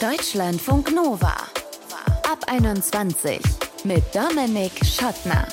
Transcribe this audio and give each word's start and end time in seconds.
Deutschlandfunk 0.00 0.92
Nova. 0.92 1.34
Ab 2.30 2.44
21 2.48 3.40
mit 3.84 4.04
Dominik 4.14 4.72
Schottner. 4.84 5.48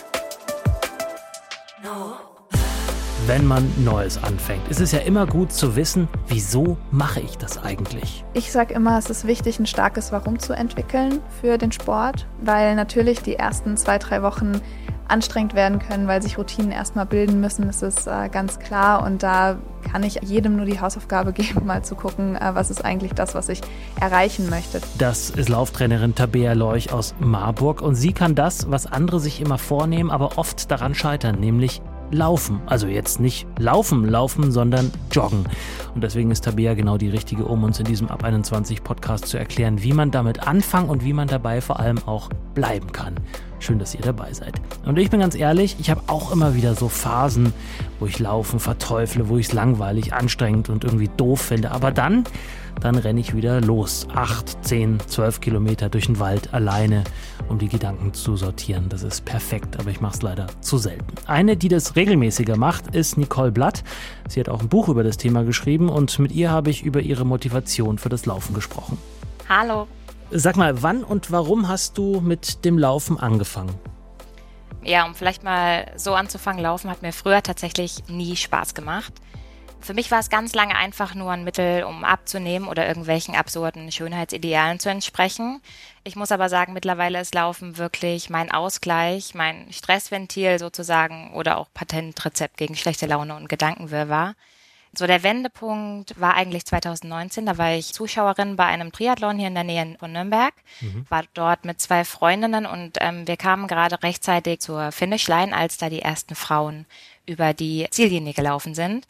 Wenn 3.26 3.48
man 3.48 3.72
Neues 3.86 4.22
anfängt, 4.22 4.68
ist 4.68 4.82
es 4.82 4.92
ja 4.92 5.00
immer 5.00 5.26
gut 5.26 5.54
zu 5.54 5.78
wissen, 5.78 6.10
wieso 6.28 6.76
mache 6.92 7.22
ich 7.22 7.38
das 7.38 7.58
eigentlich? 7.58 8.26
Ich 8.34 8.52
sage 8.52 8.74
immer, 8.74 8.98
es 8.98 9.10
ist 9.10 9.26
wichtig, 9.26 9.60
ein 9.60 9.66
starkes 9.66 10.12
Warum 10.12 10.40
zu 10.40 10.52
entwickeln 10.52 11.22
für 11.40 11.58
den 11.58 11.72
Sport, 11.72 12.28
weil 12.42 12.76
natürlich 12.76 13.22
die 13.22 13.38
ersten 13.38 13.78
zwei, 13.78 13.98
drei 13.98 14.24
Wochen 14.24 14.60
anstrengend 15.08 15.54
werden 15.54 15.80
können, 15.80 16.06
weil 16.06 16.22
sich 16.22 16.38
Routinen 16.38 16.74
erstmal 16.74 17.06
bilden 17.06 17.40
müssen, 17.40 17.68
das 17.68 17.82
ist 17.82 18.08
äh, 18.08 18.28
ganz 18.28 18.60
klar. 18.60 19.04
Und 19.06 19.24
da 19.24 19.58
kann 19.90 20.04
ich 20.04 20.20
jedem 20.22 20.58
nur 20.58 20.66
die 20.66 20.82
Hausaufgabe 20.82 21.32
geben, 21.34 21.66
mal 21.66 21.82
zu 21.82 21.96
gucken, 21.96 22.36
äh, 22.36 22.56
was 22.56 22.72
ist 22.72 22.84
eigentlich 22.84 23.14
das, 23.14 23.36
was 23.36 23.48
ich 23.48 23.62
erreichen 24.02 24.50
möchte. 24.50 24.82
Das 24.98 25.30
ist 25.30 25.48
Lauftrainerin 25.48 26.14
Tabea 26.14 26.52
Leuch 26.52 26.92
aus 26.92 27.16
Marburg 27.22 27.82
und 27.82 27.96
sie 27.96 28.12
kann 28.12 28.36
das, 28.36 28.70
was 28.70 28.86
andere 28.86 29.22
sich 29.22 29.40
immer 29.40 29.58
vornehmen, 29.58 30.12
aber 30.12 30.38
oft 30.38 30.70
daran 30.70 30.94
scheitern, 30.94 31.40
nämlich 31.40 31.82
Laufen. 32.14 32.62
Also 32.66 32.88
jetzt 32.88 33.20
nicht 33.20 33.46
laufen, 33.60 34.08
laufen, 34.08 34.52
sondern 34.52 34.92
joggen. 35.12 35.46
Und 35.94 36.04
deswegen 36.04 36.32
ist 36.32 36.46
Tabea 36.46 36.74
genau 36.74 36.98
die 36.98 37.10
richtige, 37.10 37.46
um 37.46 37.64
uns 37.64 37.80
in 37.80 37.86
diesem 37.86 38.08
Ab 38.08 38.24
21 38.24 38.84
Podcast 38.84 39.28
zu 39.28 39.38
erklären, 39.38 39.84
wie 39.84 39.94
man 39.94 40.12
damit 40.12 40.48
anfangen 40.48 40.90
und 40.90 41.04
wie 41.04 41.14
man 41.14 41.28
dabei 41.28 41.62
vor 41.62 41.80
allem 41.80 41.98
auch 42.06 42.30
bleiben 42.54 42.92
kann. 42.92 43.16
Schön, 43.60 43.80
dass 43.80 43.96
ihr 43.96 44.02
dabei 44.02 44.34
seid. 44.34 44.54
Und 44.86 44.98
ich 44.98 45.10
bin 45.10 45.22
ganz 45.22 45.36
ehrlich, 45.36 45.78
ich 45.80 45.90
habe 45.90 46.02
auch 46.08 46.32
immer 46.32 46.56
wieder 46.56 46.76
so 46.76 46.90
Phasen, 46.90 47.54
wo 48.00 48.06
ich 48.06 48.20
Laufen 48.20 48.60
verteufle, 48.60 49.30
wo 49.30 49.38
ich 49.38 49.48
es 49.48 49.54
langweilig, 49.54 50.14
anstrengend 50.14 50.70
und 50.70 50.84
irgendwie 50.84 51.10
doof 51.16 51.42
finde. 51.42 51.72
Aber 51.72 51.92
dann, 51.92 52.26
dann 52.82 52.96
renne 52.96 53.20
ich 53.20 53.36
wieder 53.36 53.62
los. 53.62 54.08
Acht, 54.14 54.64
zehn, 54.66 55.00
zwölf 55.08 55.42
Kilometer 55.42 55.90
durch 55.90 56.08
den 56.08 56.20
Wald 56.20 56.54
alleine, 56.54 57.04
um 57.48 57.60
die 57.60 57.68
Gedanken 57.68 58.14
zu 58.14 58.36
sortieren. 58.36 58.90
Das 58.90 59.04
ist 59.04 59.26
perfekt, 59.26 59.80
aber 59.80 59.90
ich 59.90 60.02
mache 60.02 60.16
es 60.16 60.22
leider 60.22 60.48
zu 60.62 60.78
selten. 60.78 61.14
Eine, 61.28 61.58
die 61.58 61.70
das 61.70 61.96
regelmäßiger 61.96 62.58
macht, 62.58 62.96
ist 62.96 63.18
Nicole 63.18 63.52
Blatt. 63.52 63.84
Sie 64.28 64.40
hat 64.40 64.50
auch 64.50 64.62
ein 64.62 64.70
Buch 64.70 64.90
über 64.90 65.04
das 65.04 65.18
Thema 65.18 65.44
geschrieben 65.44 65.90
und 65.90 66.18
mit 66.20 66.32
ihr 66.32 66.52
habe 66.52 66.70
ich 66.70 66.84
über 66.84 67.02
ihre 67.02 67.26
Motivation 67.26 67.98
für 67.98 68.10
das 68.10 68.26
Laufen 68.26 68.54
gesprochen. 68.54 68.98
Hallo. 69.50 69.88
Sag 70.32 70.58
mal, 70.58 70.82
wann 70.82 71.04
und 71.04 71.32
warum 71.32 71.68
hast 71.68 71.98
du 71.98 72.20
mit 72.20 72.66
dem 72.66 72.78
Laufen 72.78 73.20
angefangen? 73.20 73.76
Ja, 74.84 75.06
um 75.06 75.16
vielleicht 75.16 75.44
mal 75.44 75.92
so 75.96 76.14
anzufangen, 76.14 76.62
Laufen 76.62 76.90
hat 76.90 77.02
mir 77.02 77.14
früher 77.14 77.42
tatsächlich 77.42 78.04
nie 78.08 78.36
Spaß 78.36 78.74
gemacht. 78.74 79.14
Für 79.84 79.94
mich 79.94 80.12
war 80.12 80.20
es 80.20 80.30
ganz 80.30 80.54
lange 80.54 80.76
einfach 80.76 81.14
nur 81.14 81.32
ein 81.32 81.44
Mittel, 81.44 81.84
um 81.84 82.06
abzunehmen 82.06 82.70
oder 82.70 82.88
irgendwelchen 82.88 83.36
absurden 83.36 83.92
Schönheitsidealen 83.92 84.80
zu 84.80 84.90
entsprechen. 84.90 85.62
Ich 86.06 86.16
muss 86.16 86.32
aber 86.32 86.48
sagen, 86.48 86.72
mittlerweile 86.72 87.20
ist 87.20 87.36
Laufen 87.36 87.78
wirklich 87.78 88.30
mein 88.30 88.50
Ausgleich, 88.52 89.36
mein 89.36 89.72
Stressventil 89.72 90.58
sozusagen 90.58 91.34
oder 91.34 91.58
auch 91.58 91.68
Patentrezept 91.74 92.56
gegen 92.56 92.76
schlechte 92.76 93.08
Laune 93.08 93.36
und 93.36 93.50
Gedankenwirrwarr. 93.50 94.36
So 94.96 95.08
der 95.08 95.24
Wendepunkt 95.24 96.20
war 96.22 96.36
eigentlich 96.36 96.66
2019. 96.66 97.48
Da 97.48 97.58
war 97.58 97.74
ich 97.74 97.94
Zuschauerin 97.94 98.56
bei 98.56 98.66
einem 98.66 98.92
Triathlon 98.92 99.40
hier 99.40 99.48
in 99.48 99.56
der 99.56 99.64
Nähe 99.64 99.98
von 100.00 100.12
Nürnberg. 100.12 100.54
Mhm. 100.82 101.06
War 101.10 101.24
dort 101.34 101.66
mit 101.66 101.82
zwei 101.82 102.06
Freundinnen 102.06 102.68
und 102.68 102.98
ähm, 103.02 103.28
wir 103.28 103.36
kamen 103.36 103.68
gerade 103.68 104.02
rechtzeitig 104.04 104.60
zur 104.60 104.92
Finishline, 104.92 105.56
als 105.56 105.78
da 105.78 105.90
die 105.90 106.04
ersten 106.04 106.36
Frauen 106.36 106.86
über 107.26 107.54
die 107.54 107.88
Ziellinie 107.90 108.34
gelaufen 108.34 108.76
sind. 108.76 109.08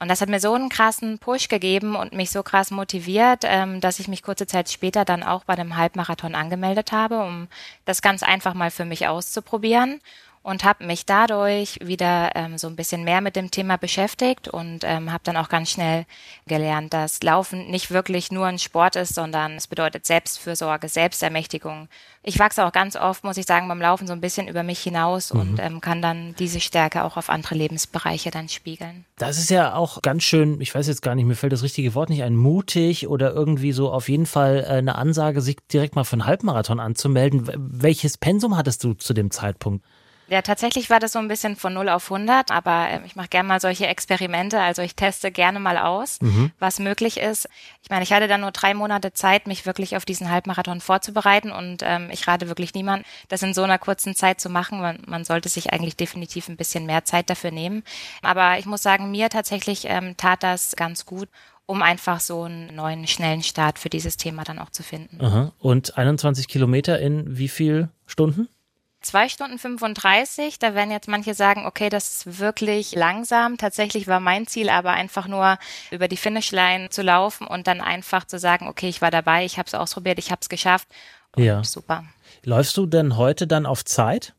Und 0.00 0.08
das 0.08 0.20
hat 0.20 0.28
mir 0.28 0.40
so 0.40 0.52
einen 0.52 0.68
krassen 0.68 1.18
Push 1.18 1.48
gegeben 1.48 1.94
und 1.96 2.12
mich 2.12 2.30
so 2.30 2.42
krass 2.42 2.70
motiviert, 2.70 3.44
ähm, 3.44 3.80
dass 3.80 4.00
ich 4.00 4.08
mich 4.08 4.22
kurze 4.22 4.46
Zeit 4.46 4.68
später 4.68 5.04
dann 5.04 5.22
auch 5.22 5.44
bei 5.44 5.54
dem 5.54 5.76
Halbmarathon 5.76 6.34
angemeldet 6.34 6.92
habe, 6.92 7.20
um 7.20 7.48
das 7.84 8.02
ganz 8.02 8.22
einfach 8.22 8.54
mal 8.54 8.70
für 8.70 8.84
mich 8.84 9.06
auszuprobieren 9.06 10.00
und 10.44 10.62
habe 10.62 10.84
mich 10.84 11.06
dadurch 11.06 11.78
wieder 11.82 12.32
ähm, 12.34 12.58
so 12.58 12.66
ein 12.68 12.76
bisschen 12.76 13.02
mehr 13.02 13.22
mit 13.22 13.34
dem 13.34 13.50
Thema 13.50 13.78
beschäftigt 13.78 14.46
und 14.46 14.80
ähm, 14.84 15.10
habe 15.10 15.24
dann 15.24 15.38
auch 15.38 15.48
ganz 15.48 15.70
schnell 15.70 16.04
gelernt, 16.46 16.92
dass 16.92 17.22
Laufen 17.22 17.70
nicht 17.70 17.90
wirklich 17.90 18.30
nur 18.30 18.44
ein 18.44 18.58
Sport 18.58 18.94
ist, 18.96 19.14
sondern 19.14 19.52
es 19.52 19.66
bedeutet 19.66 20.04
Selbstfürsorge, 20.04 20.90
Selbstermächtigung. 20.90 21.88
Ich 22.22 22.38
wachse 22.38 22.64
auch 22.66 22.72
ganz 22.72 22.94
oft, 22.94 23.24
muss 23.24 23.38
ich 23.38 23.46
sagen, 23.46 23.68
beim 23.68 23.80
Laufen 23.80 24.06
so 24.06 24.12
ein 24.12 24.20
bisschen 24.20 24.46
über 24.46 24.62
mich 24.62 24.80
hinaus 24.80 25.32
mhm. 25.32 25.40
und 25.40 25.60
ähm, 25.60 25.80
kann 25.80 26.02
dann 26.02 26.34
diese 26.38 26.60
Stärke 26.60 27.04
auch 27.04 27.16
auf 27.16 27.30
andere 27.30 27.54
Lebensbereiche 27.54 28.30
dann 28.30 28.50
spiegeln. 28.50 29.06
Das 29.16 29.38
ist 29.38 29.48
ja 29.48 29.74
auch 29.74 30.02
ganz 30.02 30.24
schön, 30.24 30.60
ich 30.60 30.74
weiß 30.74 30.86
jetzt 30.88 31.00
gar 31.00 31.14
nicht, 31.14 31.24
mir 31.24 31.36
fällt 31.36 31.54
das 31.54 31.62
richtige 31.62 31.94
Wort 31.94 32.10
nicht 32.10 32.22
ein, 32.22 32.36
mutig 32.36 33.08
oder 33.08 33.32
irgendwie 33.32 33.72
so 33.72 33.90
auf 33.90 34.10
jeden 34.10 34.26
Fall 34.26 34.62
äh, 34.64 34.72
eine 34.74 34.96
Ansage, 34.96 35.40
sich 35.40 35.56
direkt 35.72 35.96
mal 35.96 36.04
für 36.04 36.14
einen 36.14 36.26
Halbmarathon 36.26 36.80
anzumelden. 36.80 37.50
Welches 37.56 38.18
Pensum 38.18 38.58
hattest 38.58 38.84
du 38.84 38.92
zu 38.92 39.14
dem 39.14 39.30
Zeitpunkt? 39.30 39.82
Ja, 40.28 40.42
tatsächlich 40.42 40.88
war 40.90 41.00
das 41.00 41.12
so 41.12 41.18
ein 41.18 41.28
bisschen 41.28 41.56
von 41.56 41.74
0 41.74 41.88
auf 41.88 42.10
100, 42.10 42.50
aber 42.50 42.88
ähm, 42.90 43.02
ich 43.04 43.14
mache 43.14 43.28
gerne 43.28 43.48
mal 43.48 43.60
solche 43.60 43.86
Experimente. 43.86 44.60
Also 44.60 44.82
ich 44.82 44.96
teste 44.96 45.30
gerne 45.30 45.60
mal 45.60 45.76
aus, 45.76 46.20
mhm. 46.20 46.50
was 46.58 46.78
möglich 46.78 47.18
ist. 47.18 47.48
Ich 47.82 47.90
meine, 47.90 48.02
ich 48.02 48.12
hatte 48.12 48.28
dann 48.28 48.40
nur 48.40 48.52
drei 48.52 48.74
Monate 48.74 49.12
Zeit, 49.12 49.46
mich 49.46 49.66
wirklich 49.66 49.96
auf 49.96 50.04
diesen 50.04 50.30
Halbmarathon 50.30 50.80
vorzubereiten 50.80 51.52
und 51.52 51.82
ähm, 51.82 52.08
ich 52.10 52.26
rate 52.26 52.48
wirklich 52.48 52.74
niemand, 52.74 53.04
das 53.28 53.42
in 53.42 53.54
so 53.54 53.62
einer 53.62 53.78
kurzen 53.78 54.14
Zeit 54.14 54.40
zu 54.40 54.48
machen. 54.48 54.80
Man, 54.80 55.02
man, 55.06 55.24
sollte 55.24 55.48
sich 55.48 55.72
eigentlich 55.72 55.96
definitiv 55.96 56.48
ein 56.48 56.56
bisschen 56.56 56.86
mehr 56.86 57.04
Zeit 57.04 57.30
dafür 57.30 57.50
nehmen. 57.50 57.82
Aber 58.22 58.58
ich 58.58 58.66
muss 58.66 58.82
sagen, 58.82 59.10
mir 59.10 59.28
tatsächlich 59.28 59.86
ähm, 59.88 60.16
tat 60.16 60.42
das 60.42 60.76
ganz 60.76 61.06
gut 61.06 61.28
um 61.66 61.82
einfach 61.82 62.20
so 62.20 62.42
einen 62.42 62.74
neuen, 62.74 63.06
schnellen 63.06 63.42
Start 63.42 63.78
für 63.78 63.88
dieses 63.88 64.16
Thema 64.16 64.44
dann 64.44 64.58
auch 64.58 64.70
zu 64.70 64.82
finden. 64.82 65.18
Aha. 65.24 65.52
Und 65.58 65.96
21 65.96 66.46
Kilometer 66.46 66.98
in 66.98 67.38
wie 67.38 67.48
viel 67.48 67.88
Stunden? 68.06 68.48
Zwei 69.04 69.28
Stunden 69.28 69.58
35, 69.58 70.58
da 70.58 70.74
werden 70.74 70.90
jetzt 70.90 71.08
manche 71.08 71.34
sagen, 71.34 71.66
okay, 71.66 71.90
das 71.90 72.14
ist 72.14 72.38
wirklich 72.38 72.94
langsam. 72.94 73.58
Tatsächlich 73.58 74.06
war 74.06 74.18
mein 74.18 74.46
Ziel 74.46 74.70
aber 74.70 74.92
einfach 74.92 75.28
nur 75.28 75.58
über 75.90 76.08
die 76.08 76.16
Finishline 76.16 76.88
zu 76.88 77.02
laufen 77.02 77.46
und 77.46 77.66
dann 77.66 77.82
einfach 77.82 78.24
zu 78.24 78.38
sagen, 78.38 78.66
okay, 78.66 78.88
ich 78.88 79.02
war 79.02 79.10
dabei, 79.10 79.44
ich 79.44 79.58
habe 79.58 79.66
es 79.66 79.74
ausprobiert, 79.74 80.18
ich 80.18 80.30
habe 80.30 80.40
es 80.40 80.48
geschafft. 80.48 80.88
Und 81.36 81.44
ja. 81.44 81.62
Super. 81.62 82.04
Läufst 82.44 82.78
du 82.78 82.86
denn 82.86 83.18
heute 83.18 83.46
dann 83.46 83.66
auf 83.66 83.84
Zeit? 83.84 84.32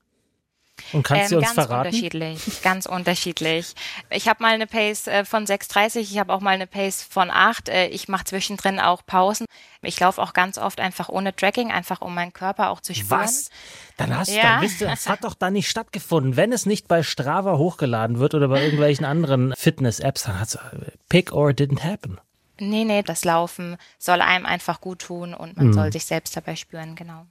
Und 0.93 1.03
kannst 1.03 1.25
ähm, 1.25 1.29
du 1.29 1.35
uns 1.37 1.45
ganz 1.45 1.67
verraten? 1.67 1.87
unterschiedlich, 1.87 2.61
ganz 2.61 2.85
unterschiedlich. 2.85 3.73
Ich 4.09 4.27
habe 4.27 4.43
mal 4.43 4.53
eine 4.53 4.67
Pace 4.67 5.07
äh, 5.07 5.25
von 5.25 5.45
6,30, 5.45 5.99
ich 5.99 6.19
habe 6.19 6.33
auch 6.33 6.41
mal 6.41 6.51
eine 6.51 6.67
Pace 6.67 7.03
von 7.03 7.31
8. 7.31 7.69
Äh, 7.69 7.87
ich 7.87 8.07
mache 8.07 8.25
zwischendrin 8.25 8.79
auch 8.79 9.05
Pausen. 9.05 9.45
Ich 9.81 9.99
laufe 9.99 10.21
auch 10.21 10.33
ganz 10.33 10.57
oft 10.57 10.79
einfach 10.79 11.09
ohne 11.09 11.35
Tracking, 11.35 11.71
einfach 11.71 12.01
um 12.01 12.13
meinen 12.13 12.33
Körper 12.33 12.69
auch 12.69 12.81
zu 12.81 12.93
spüren. 12.93 13.21
Was? 13.21 13.49
Dann 13.97 14.15
hast 14.15 14.29
ja. 14.29 14.43
dann 14.43 14.61
bist 14.61 14.81
du, 14.81 14.85
es 14.85 15.07
hat 15.07 15.23
doch 15.23 15.33
da 15.33 15.51
nicht 15.51 15.69
stattgefunden. 15.69 16.35
Wenn 16.35 16.51
es 16.51 16.65
nicht 16.65 16.87
bei 16.87 17.03
Strava 17.03 17.57
hochgeladen 17.57 18.19
wird 18.19 18.33
oder 18.33 18.47
bei 18.47 18.63
irgendwelchen 18.63 19.05
anderen 19.05 19.53
Fitness-Apps, 19.55 20.23
dann 20.23 20.39
hat 20.39 20.47
es 20.49 20.55
äh, 20.55 20.91
pick 21.09 21.31
or 21.31 21.49
didn't 21.49 21.83
happen. 21.83 22.19
Nee, 22.59 22.85
nee, 22.85 23.03
das 23.03 23.25
Laufen 23.25 23.77
soll 23.97 24.21
einem 24.21 24.45
einfach 24.45 24.79
gut 24.79 24.99
tun 24.99 25.33
und 25.33 25.57
man 25.57 25.67
mhm. 25.67 25.73
soll 25.73 25.91
sich 25.91 26.05
selbst 26.05 26.37
dabei 26.37 26.55
spüren, 26.55 26.95
genau. 26.95 27.25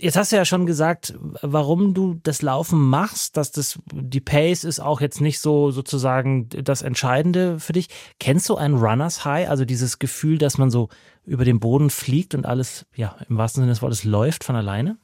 Jetzt 0.00 0.16
hast 0.16 0.30
du 0.30 0.36
ja 0.36 0.44
schon 0.44 0.64
gesagt, 0.64 1.14
warum 1.42 1.92
du 1.92 2.20
das 2.22 2.40
Laufen 2.40 2.78
machst, 2.88 3.36
dass 3.36 3.50
das 3.50 3.80
die 3.92 4.20
Pace 4.20 4.62
ist 4.62 4.78
auch 4.78 5.00
jetzt 5.00 5.20
nicht 5.20 5.40
so 5.40 5.72
sozusagen 5.72 6.48
das 6.48 6.82
Entscheidende 6.82 7.58
für 7.58 7.72
dich. 7.72 7.88
Kennst 8.20 8.48
du 8.48 8.54
ein 8.54 8.74
Runners 8.74 9.24
High, 9.24 9.48
also 9.48 9.64
dieses 9.64 9.98
Gefühl, 9.98 10.38
dass 10.38 10.56
man 10.56 10.70
so 10.70 10.88
über 11.24 11.44
den 11.44 11.58
Boden 11.58 11.90
fliegt 11.90 12.36
und 12.36 12.46
alles, 12.46 12.86
ja, 12.94 13.16
im 13.28 13.38
wahrsten 13.38 13.62
Sinne 13.62 13.72
des 13.72 13.82
Wortes 13.82 14.04
läuft 14.04 14.44
von 14.44 14.54
alleine? 14.54 14.98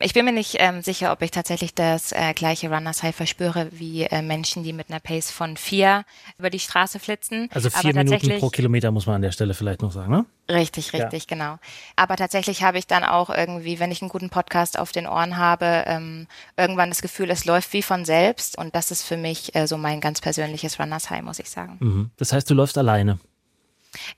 Ich 0.00 0.14
bin 0.14 0.24
mir 0.24 0.32
nicht 0.32 0.56
ähm, 0.60 0.80
sicher, 0.80 1.10
ob 1.10 1.22
ich 1.22 1.32
tatsächlich 1.32 1.74
das 1.74 2.12
äh, 2.12 2.32
gleiche 2.32 2.70
Runners 2.70 3.02
High 3.02 3.14
verspüre 3.14 3.68
wie 3.72 4.04
äh, 4.04 4.22
Menschen, 4.22 4.62
die 4.62 4.72
mit 4.72 4.90
einer 4.90 5.00
Pace 5.00 5.32
von 5.32 5.56
vier 5.56 6.04
über 6.38 6.50
die 6.50 6.60
Straße 6.60 7.00
flitzen. 7.00 7.48
Also 7.52 7.68
vier 7.68 7.90
Aber 7.90 8.04
Minuten 8.04 8.38
pro 8.38 8.48
Kilometer 8.48 8.92
muss 8.92 9.06
man 9.06 9.16
an 9.16 9.22
der 9.22 9.32
Stelle 9.32 9.54
vielleicht 9.54 9.82
noch 9.82 9.90
sagen, 9.90 10.12
ne? 10.12 10.24
Richtig, 10.48 10.92
richtig, 10.92 11.24
ja. 11.24 11.26
genau. 11.28 11.58
Aber 11.96 12.14
tatsächlich 12.14 12.62
habe 12.62 12.78
ich 12.78 12.86
dann 12.86 13.02
auch 13.02 13.28
irgendwie, 13.28 13.80
wenn 13.80 13.90
ich 13.90 14.00
einen 14.00 14.08
guten 14.08 14.30
Podcast 14.30 14.78
auf 14.78 14.92
den 14.92 15.08
Ohren 15.08 15.36
habe, 15.36 15.82
ähm, 15.86 16.28
irgendwann 16.56 16.90
das 16.90 17.02
Gefühl, 17.02 17.28
es 17.30 17.44
läuft 17.44 17.72
wie 17.72 17.82
von 17.82 18.04
selbst. 18.04 18.56
Und 18.56 18.76
das 18.76 18.92
ist 18.92 19.02
für 19.02 19.16
mich 19.16 19.56
äh, 19.56 19.66
so 19.66 19.76
mein 19.78 20.00
ganz 20.00 20.20
persönliches 20.20 20.78
Runners 20.78 21.10
High, 21.10 21.22
muss 21.22 21.40
ich 21.40 21.50
sagen. 21.50 21.76
Mhm. 21.80 22.10
Das 22.18 22.32
heißt, 22.32 22.48
du 22.48 22.54
läufst 22.54 22.78
alleine? 22.78 23.18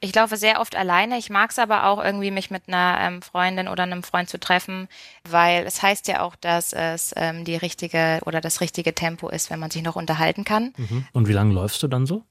Ich 0.01 0.15
laufe 0.15 0.37
sehr 0.37 0.61
oft 0.61 0.77
alleine. 0.77 1.19
Ich 1.19 1.31
mag 1.31 1.51
es 1.51 1.59
aber 1.59 1.87
auch 1.87 2.03
irgendwie, 2.03 2.31
mich 2.31 2.51
mit 2.51 2.65
einer 2.67 2.99
ähm, 3.01 3.23
Freundin 3.23 3.69
oder 3.69 3.85
einem 3.85 4.03
Freund 4.03 4.29
zu 4.29 4.39
treffen, 4.39 4.89
weil 5.29 5.65
es 5.65 5.83
heißt 5.83 6.09
ja 6.09 6.23
auch, 6.23 6.37
dass 6.37 6.73
es 6.73 7.13
ähm, 7.17 7.45
die 7.45 7.57
richtige 7.57 8.21
oder 8.27 8.41
das 8.41 8.61
richtige 8.61 8.95
Tempo 8.95 9.29
ist, 9.29 9.51
wenn 9.51 9.59
man 9.59 9.71
sich 9.71 9.83
noch 9.83 9.97
unterhalten 9.97 10.45
kann. 10.45 10.73
Mhm. 10.77 11.07
Und 11.13 11.29
wie 11.29 11.33
lange 11.33 11.55
läufst 11.55 11.83
du 11.83 11.89
dann 11.89 12.07
so? 12.07 12.25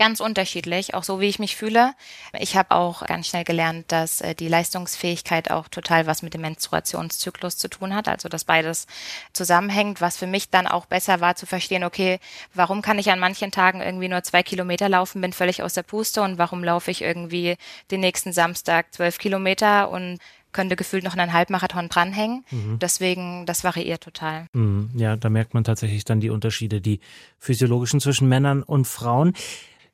Ganz 0.00 0.20
unterschiedlich, 0.20 0.94
auch 0.94 1.04
so 1.04 1.20
wie 1.20 1.28
ich 1.28 1.38
mich 1.38 1.56
fühle. 1.56 1.92
Ich 2.38 2.56
habe 2.56 2.70
auch 2.70 3.04
ganz 3.04 3.26
schnell 3.26 3.44
gelernt, 3.44 3.92
dass 3.92 4.22
äh, 4.22 4.34
die 4.34 4.48
Leistungsfähigkeit 4.48 5.50
auch 5.50 5.68
total 5.68 6.06
was 6.06 6.22
mit 6.22 6.32
dem 6.32 6.40
Menstruationszyklus 6.40 7.58
zu 7.58 7.68
tun 7.68 7.94
hat, 7.94 8.08
also 8.08 8.30
dass 8.30 8.44
beides 8.44 8.86
zusammenhängt, 9.34 10.00
was 10.00 10.16
für 10.16 10.26
mich 10.26 10.48
dann 10.48 10.66
auch 10.66 10.86
besser 10.86 11.20
war 11.20 11.36
zu 11.36 11.44
verstehen, 11.44 11.84
okay, 11.84 12.18
warum 12.54 12.80
kann 12.80 12.98
ich 12.98 13.10
an 13.10 13.18
manchen 13.18 13.50
Tagen 13.50 13.82
irgendwie 13.82 14.08
nur 14.08 14.22
zwei 14.22 14.42
Kilometer 14.42 14.88
laufen, 14.88 15.20
bin 15.20 15.34
völlig 15.34 15.62
aus 15.62 15.74
der 15.74 15.82
Puste 15.82 16.22
und 16.22 16.38
warum 16.38 16.64
laufe 16.64 16.90
ich 16.90 17.02
irgendwie 17.02 17.58
den 17.90 18.00
nächsten 18.00 18.32
Samstag 18.32 18.94
zwölf 18.94 19.18
Kilometer 19.18 19.90
und 19.90 20.18
könnte 20.52 20.76
gefühlt 20.76 21.04
noch 21.04 21.14
einen 21.14 21.34
Halbmarathon 21.34 21.90
dranhängen. 21.90 22.46
Mhm. 22.50 22.78
Deswegen, 22.78 23.44
das 23.44 23.64
variiert 23.64 24.02
total. 24.02 24.46
Mhm. 24.54 24.88
Ja, 24.94 25.16
da 25.16 25.28
merkt 25.28 25.52
man 25.52 25.62
tatsächlich 25.62 26.06
dann 26.06 26.20
die 26.20 26.30
Unterschiede, 26.30 26.80
die 26.80 27.00
physiologischen 27.38 28.00
zwischen 28.00 28.30
Männern 28.30 28.62
und 28.62 28.86
Frauen. 28.86 29.34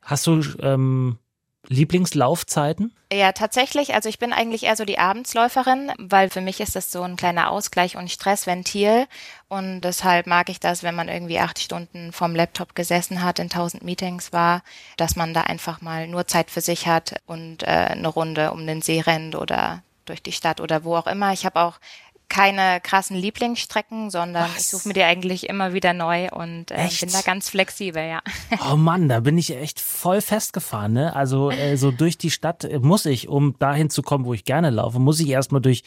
Hast 0.06 0.26
du 0.29 0.41
ähm, 0.62 1.19
Lieblingslaufzeiten? 1.67 2.94
Ja, 3.12 3.32
tatsächlich. 3.32 3.93
Also 3.93 4.08
ich 4.08 4.20
bin 4.20 4.32
eigentlich 4.32 4.62
eher 4.62 4.76
so 4.76 4.85
die 4.85 5.00
Abendsläuferin, 5.00 5.91
weil 5.99 6.31
für 6.31 6.41
mich 6.41 6.61
ist 6.61 6.76
das 6.76 6.93
so 6.93 7.03
ein 7.03 7.17
kleiner 7.17 7.50
Ausgleich 7.50 7.97
und 7.97 8.08
Stressventil. 8.08 9.06
Und 9.49 9.81
deshalb 9.81 10.29
mag 10.29 10.49
ich 10.49 10.61
das, 10.61 10.85
wenn 10.85 10.94
man 10.94 11.08
irgendwie 11.08 11.41
acht 11.41 11.58
Stunden 11.58 12.12
vom 12.12 12.37
Laptop 12.37 12.76
gesessen 12.76 13.23
hat, 13.23 13.41
in 13.41 13.50
tausend 13.50 13.82
Meetings 13.82 14.32
war, 14.32 14.62
dass 14.97 15.17
man 15.17 15.35
da 15.35 15.43
einfach 15.43 15.81
mal 15.81 16.06
nur 16.06 16.29
Zeit 16.29 16.53
für 16.53 16.61
sich 16.61 16.87
hat 16.87 17.20
und 17.26 17.64
äh, 17.64 17.67
eine 17.67 18.08
Runde 18.08 18.53
um 18.53 18.64
den 18.64 18.82
See 18.82 19.00
rennt 19.00 19.35
oder 19.35 19.82
durch 20.05 20.23
die 20.23 20.32
Stadt 20.32 20.61
oder 20.61 20.85
wo 20.85 20.94
auch 20.94 21.08
immer. 21.08 21.32
Ich 21.32 21.44
habe 21.44 21.61
auch 21.61 21.81
keine 22.28 22.81
krassen 22.81 23.17
Lieblingsstrecken, 23.17 24.11
sondern 24.11 24.50
Was? 24.50 24.58
ich 24.58 24.67
suche 24.67 24.88
mir 24.88 24.94
die 24.94 25.02
eigentlich 25.02 25.49
immer 25.49 25.73
wieder 25.73 25.93
neu 25.93 26.28
und 26.31 26.70
äh, 26.70 26.88
bin 27.00 27.11
da 27.12 27.20
ganz 27.23 27.49
flexibel, 27.49 28.02
ja. 28.02 28.20
Oh 28.70 28.76
Mann, 28.76 29.08
da 29.08 29.20
bin 29.20 29.38
ich 29.38 29.56
echt 29.56 29.81
voll 29.81 30.20
festgefahren, 30.20 30.93
ne? 30.93 31.14
Also 31.14 31.50
äh, 31.50 31.76
so 31.76 31.90
durch 31.90 32.19
die 32.19 32.31
Stadt 32.31 32.64
äh, 32.64 32.78
muss 32.78 33.06
ich, 33.06 33.28
um 33.28 33.56
dahin 33.58 33.90
zu 33.90 34.02
kommen, 34.02 34.25
wo 34.25 34.34
ich 34.34 34.44
gerne 34.44 34.70
laufe, 34.70 34.99
muss 34.99 35.20
ich 35.20 35.28
erstmal 35.28 35.61
durch 35.61 35.82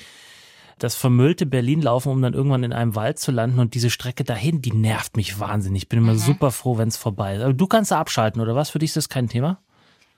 das 0.80 0.96
vermüllte 0.96 1.46
Berlin 1.46 1.82
laufen, 1.82 2.10
um 2.10 2.22
dann 2.22 2.34
irgendwann 2.34 2.64
in 2.64 2.74
einem 2.74 2.96
Wald 2.96 3.20
zu 3.20 3.32
landen 3.32 3.60
und 3.60 3.74
diese 3.74 3.90
Strecke 3.90 4.24
dahin, 4.24 4.62
die 4.62 4.72
nervt 4.72 5.18
mich 5.18 5.40
wahnsinnig. 5.40 5.84
Ich 5.84 5.90
bin 5.90 6.00
immer 6.00 6.14
mhm. 6.14 6.20
super 6.20 6.52
froh, 6.52 6.78
wenn 6.78 6.88
es 6.88 6.98
vorbei 6.98 7.36
ist. 7.36 7.42
Aber 7.44 7.54
du 7.54 7.68
kannst 7.68 7.92
da 7.92 8.00
abschalten, 8.00 8.42
oder 8.42 8.56
was? 8.56 8.70
Für 8.70 8.80
dich 8.80 8.92
ist 8.92 8.98
das 8.98 9.10
kein 9.10 9.28
Thema? 9.28 9.60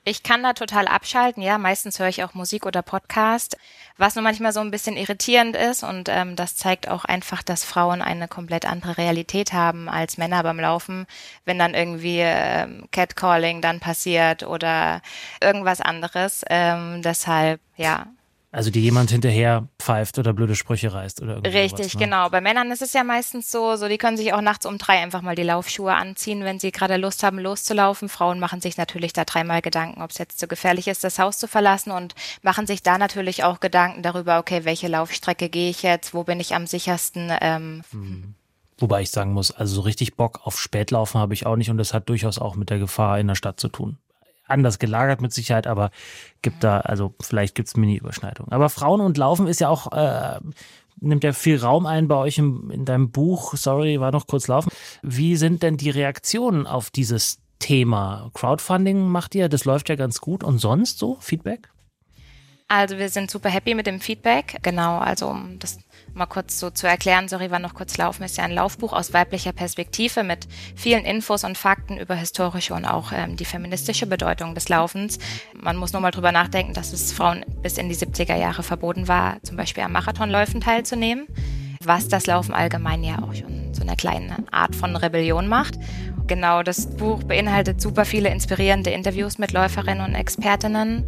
Ich 0.03 0.23
kann 0.23 0.41
da 0.41 0.53
total 0.53 0.87
abschalten, 0.87 1.43
ja. 1.43 1.59
Meistens 1.59 1.99
höre 1.99 2.07
ich 2.07 2.23
auch 2.23 2.33
Musik 2.33 2.65
oder 2.65 2.81
Podcast, 2.81 3.55
was 3.97 4.15
nur 4.15 4.23
manchmal 4.23 4.51
so 4.51 4.59
ein 4.59 4.71
bisschen 4.71 4.97
irritierend 4.97 5.55
ist 5.55 5.83
und 5.83 6.09
ähm, 6.09 6.35
das 6.35 6.55
zeigt 6.55 6.87
auch 6.89 7.05
einfach, 7.05 7.43
dass 7.43 7.63
Frauen 7.63 8.01
eine 8.01 8.27
komplett 8.27 8.65
andere 8.65 8.97
Realität 8.97 9.53
haben 9.53 9.87
als 9.87 10.17
Männer 10.17 10.41
beim 10.41 10.59
Laufen, 10.59 11.05
wenn 11.45 11.59
dann 11.59 11.75
irgendwie 11.75 12.17
ähm, 12.19 12.87
Catcalling 12.91 13.61
dann 13.61 13.79
passiert 13.79 14.41
oder 14.41 15.01
irgendwas 15.39 15.81
anderes. 15.81 16.43
Ähm, 16.49 17.03
deshalb, 17.03 17.61
ja, 17.77 18.07
also 18.53 18.69
die 18.69 18.81
jemand 18.81 19.09
hinterher 19.11 19.69
pfeift 19.79 20.19
oder 20.19 20.33
blöde 20.33 20.55
Sprüche 20.55 20.93
reißt 20.93 21.21
oder. 21.21 21.41
Richtig, 21.41 21.93
ne? 21.93 21.99
genau. 22.01 22.29
Bei 22.29 22.41
Männern 22.41 22.69
ist 22.71 22.81
es 22.81 22.91
ja 22.91 23.05
meistens 23.05 23.49
so, 23.49 23.77
so 23.77 23.87
die 23.87 23.97
können 23.97 24.17
sich 24.17 24.33
auch 24.33 24.41
nachts 24.41 24.65
um 24.65 24.77
drei 24.77 25.01
einfach 25.01 25.21
mal 25.21 25.35
die 25.35 25.43
Laufschuhe 25.43 25.93
anziehen, 25.93 26.43
wenn 26.43 26.59
sie 26.59 26.73
gerade 26.73 26.97
Lust 26.97 27.23
haben, 27.23 27.39
loszulaufen. 27.39 28.09
Frauen 28.09 28.39
machen 28.39 28.59
sich 28.59 28.75
natürlich 28.75 29.13
da 29.13 29.23
dreimal 29.23 29.61
Gedanken, 29.61 30.01
ob 30.01 30.11
es 30.11 30.17
jetzt 30.17 30.37
zu 30.37 30.43
so 30.43 30.47
gefährlich 30.47 30.89
ist, 30.89 31.05
das 31.05 31.17
Haus 31.17 31.37
zu 31.37 31.47
verlassen 31.47 31.91
und 31.91 32.13
machen 32.41 32.67
sich 32.67 32.83
da 32.83 32.97
natürlich 32.97 33.45
auch 33.45 33.61
Gedanken 33.61 34.03
darüber, 34.03 34.37
okay, 34.39 34.65
welche 34.65 34.89
Laufstrecke 34.89 35.47
gehe 35.47 35.69
ich 35.69 35.81
jetzt, 35.81 36.13
wo 36.13 36.25
bin 36.25 36.41
ich 36.41 36.53
am 36.53 36.67
sichersten. 36.67 37.31
Ähm, 37.39 37.83
mhm. 37.93 38.35
Wobei 38.79 39.01
ich 39.03 39.11
sagen 39.11 39.31
muss, 39.31 39.51
also 39.51 39.75
so 39.75 39.81
richtig 39.81 40.15
Bock 40.15 40.41
auf 40.43 40.59
Spätlaufen 40.59 41.21
habe 41.21 41.33
ich 41.33 41.45
auch 41.45 41.55
nicht 41.55 41.69
und 41.69 41.77
das 41.77 41.93
hat 41.93 42.09
durchaus 42.09 42.37
auch 42.37 42.55
mit 42.55 42.69
der 42.69 42.79
Gefahr 42.79 43.17
in 43.17 43.27
der 43.27 43.35
Stadt 43.35 43.61
zu 43.61 43.69
tun 43.69 43.97
anders 44.51 44.79
gelagert 44.79 45.21
mit 45.21 45.33
Sicherheit, 45.33 45.67
aber 45.67 45.91
gibt 46.41 46.63
da, 46.63 46.79
also 46.81 47.13
vielleicht 47.21 47.55
gibt 47.55 47.67
es 47.67 47.77
Mini-Überschneidungen. 47.77 48.51
Aber 48.51 48.69
Frauen 48.69 49.01
und 49.01 49.17
Laufen 49.17 49.47
ist 49.47 49.61
ja 49.61 49.69
auch, 49.69 49.91
äh, 49.91 50.39
nimmt 50.99 51.23
ja 51.23 51.33
viel 51.33 51.57
Raum 51.57 51.85
ein 51.85 52.07
bei 52.07 52.15
euch 52.15 52.37
im, 52.37 52.69
in 52.71 52.85
deinem 52.85 53.11
Buch. 53.11 53.55
Sorry, 53.55 53.99
war 53.99 54.11
noch 54.11 54.27
kurz 54.27 54.47
laufen. 54.47 54.71
Wie 55.01 55.35
sind 55.35 55.63
denn 55.63 55.77
die 55.77 55.89
Reaktionen 55.89 56.67
auf 56.67 56.89
dieses 56.89 57.39
Thema? 57.59 58.29
Crowdfunding 58.33 59.07
macht 59.07 59.35
ihr, 59.35 59.49
das 59.49 59.65
läuft 59.65 59.89
ja 59.89 59.95
ganz 59.95 60.21
gut. 60.21 60.43
Und 60.43 60.59
sonst 60.59 60.99
so? 60.99 61.17
Feedback? 61.19 61.69
Also 62.67 62.97
wir 62.97 63.09
sind 63.09 63.29
super 63.29 63.49
happy 63.49 63.75
mit 63.75 63.85
dem 63.85 63.99
Feedback. 63.99 64.59
Genau, 64.61 64.99
also 64.99 65.27
um 65.27 65.59
das 65.59 65.79
mal 66.13 66.25
kurz 66.25 66.59
so 66.59 66.69
zu 66.69 66.87
erklären, 66.87 67.27
sorry, 67.27 67.51
war 67.51 67.59
noch 67.59 67.73
kurz 67.73 67.97
laufen, 67.97 68.23
ist 68.23 68.37
ja 68.37 68.43
ein 68.43 68.51
Laufbuch 68.51 68.93
aus 68.93 69.13
weiblicher 69.13 69.53
Perspektive 69.53 70.23
mit 70.23 70.47
vielen 70.75 71.05
Infos 71.05 71.43
und 71.43 71.57
Fakten 71.57 71.97
über 71.97 72.15
historische 72.15 72.73
und 72.73 72.85
auch 72.85 73.11
ähm, 73.13 73.37
die 73.37 73.45
feministische 73.45 74.07
Bedeutung 74.07 74.55
des 74.55 74.69
Laufens. 74.69 75.19
Man 75.53 75.77
muss 75.77 75.93
nur 75.93 76.01
mal 76.01 76.11
drüber 76.11 76.31
nachdenken, 76.31 76.73
dass 76.73 76.93
es 76.93 77.11
Frauen 77.11 77.45
bis 77.61 77.77
in 77.77 77.89
die 77.89 77.95
70er 77.95 78.35
Jahre 78.35 78.63
verboten 78.63 79.07
war, 79.07 79.41
zum 79.43 79.57
Beispiel 79.57 79.83
am 79.83 79.93
Marathonläufen 79.93 80.61
teilzunehmen, 80.61 81.27
was 81.83 82.07
das 82.07 82.27
Laufen 82.27 82.53
allgemein 82.53 83.03
ja 83.03 83.19
auch 83.19 83.33
schon 83.33 83.73
so 83.73 83.81
eine 83.81 83.95
kleine 83.95 84.37
Art 84.51 84.75
von 84.75 84.95
Rebellion 84.95 85.47
macht. 85.47 85.75
Genau, 86.27 86.63
das 86.63 86.87
Buch 86.87 87.23
beinhaltet 87.23 87.81
super 87.81 88.05
viele 88.05 88.29
inspirierende 88.29 88.89
Interviews 88.89 89.37
mit 89.37 89.51
Läuferinnen 89.51 90.05
und 90.05 90.15
Expertinnen. 90.15 91.07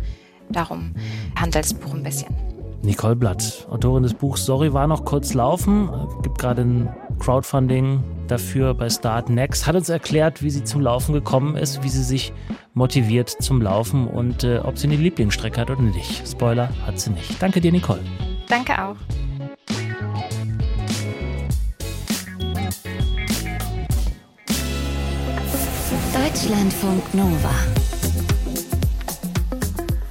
Darum 0.50 0.94
handelt 1.36 1.66
das 1.66 1.74
Buch 1.74 1.94
ein 1.94 2.04
bisschen. 2.04 2.53
Nicole 2.84 3.16
Blatt, 3.16 3.66
Autorin 3.72 4.04
des 4.04 4.14
Buchs 4.14 4.46
Sorry 4.46 4.74
war 4.74 4.88
noch 4.88 5.06
kurz 5.06 5.34
laufen, 5.34 5.90
gibt 6.22 6.38
gerade 6.38 6.64
ein 6.64 6.90
Crowdfunding 7.18 8.04
dafür 8.28 8.74
bei 8.74 8.90
Start 8.90 9.30
Next, 9.30 9.66
hat 9.66 9.76
uns 9.76 9.88
erklärt, 9.88 10.44
wie 10.44 10.50
sie 10.50 10.66
zum 10.66 10.82
Laufen 10.82 11.14
gekommen 11.14 11.56
ist, 11.56 11.82
wie 11.84 11.90
sie 11.90 12.04
sich 12.04 12.34
motiviert 12.74 13.30
zum 13.30 13.62
Laufen 13.62 14.08
und 14.08 14.44
äh, 14.44 14.60
ob 14.60 14.78
sie 14.78 14.88
eine 14.88 14.98
Lieblingsstrecke 14.98 15.62
hat 15.62 15.70
oder 15.70 15.82
nicht. 15.82 16.28
Spoiler 16.28 16.70
hat 16.86 17.00
sie 17.00 17.12
nicht. 17.12 17.42
Danke 17.42 17.62
dir, 17.62 17.72
Nicole. 17.72 18.02
Danke 18.50 18.74
auch. 18.74 18.98
Deutschlandfunk 26.14 27.14
Nova. 27.14 27.83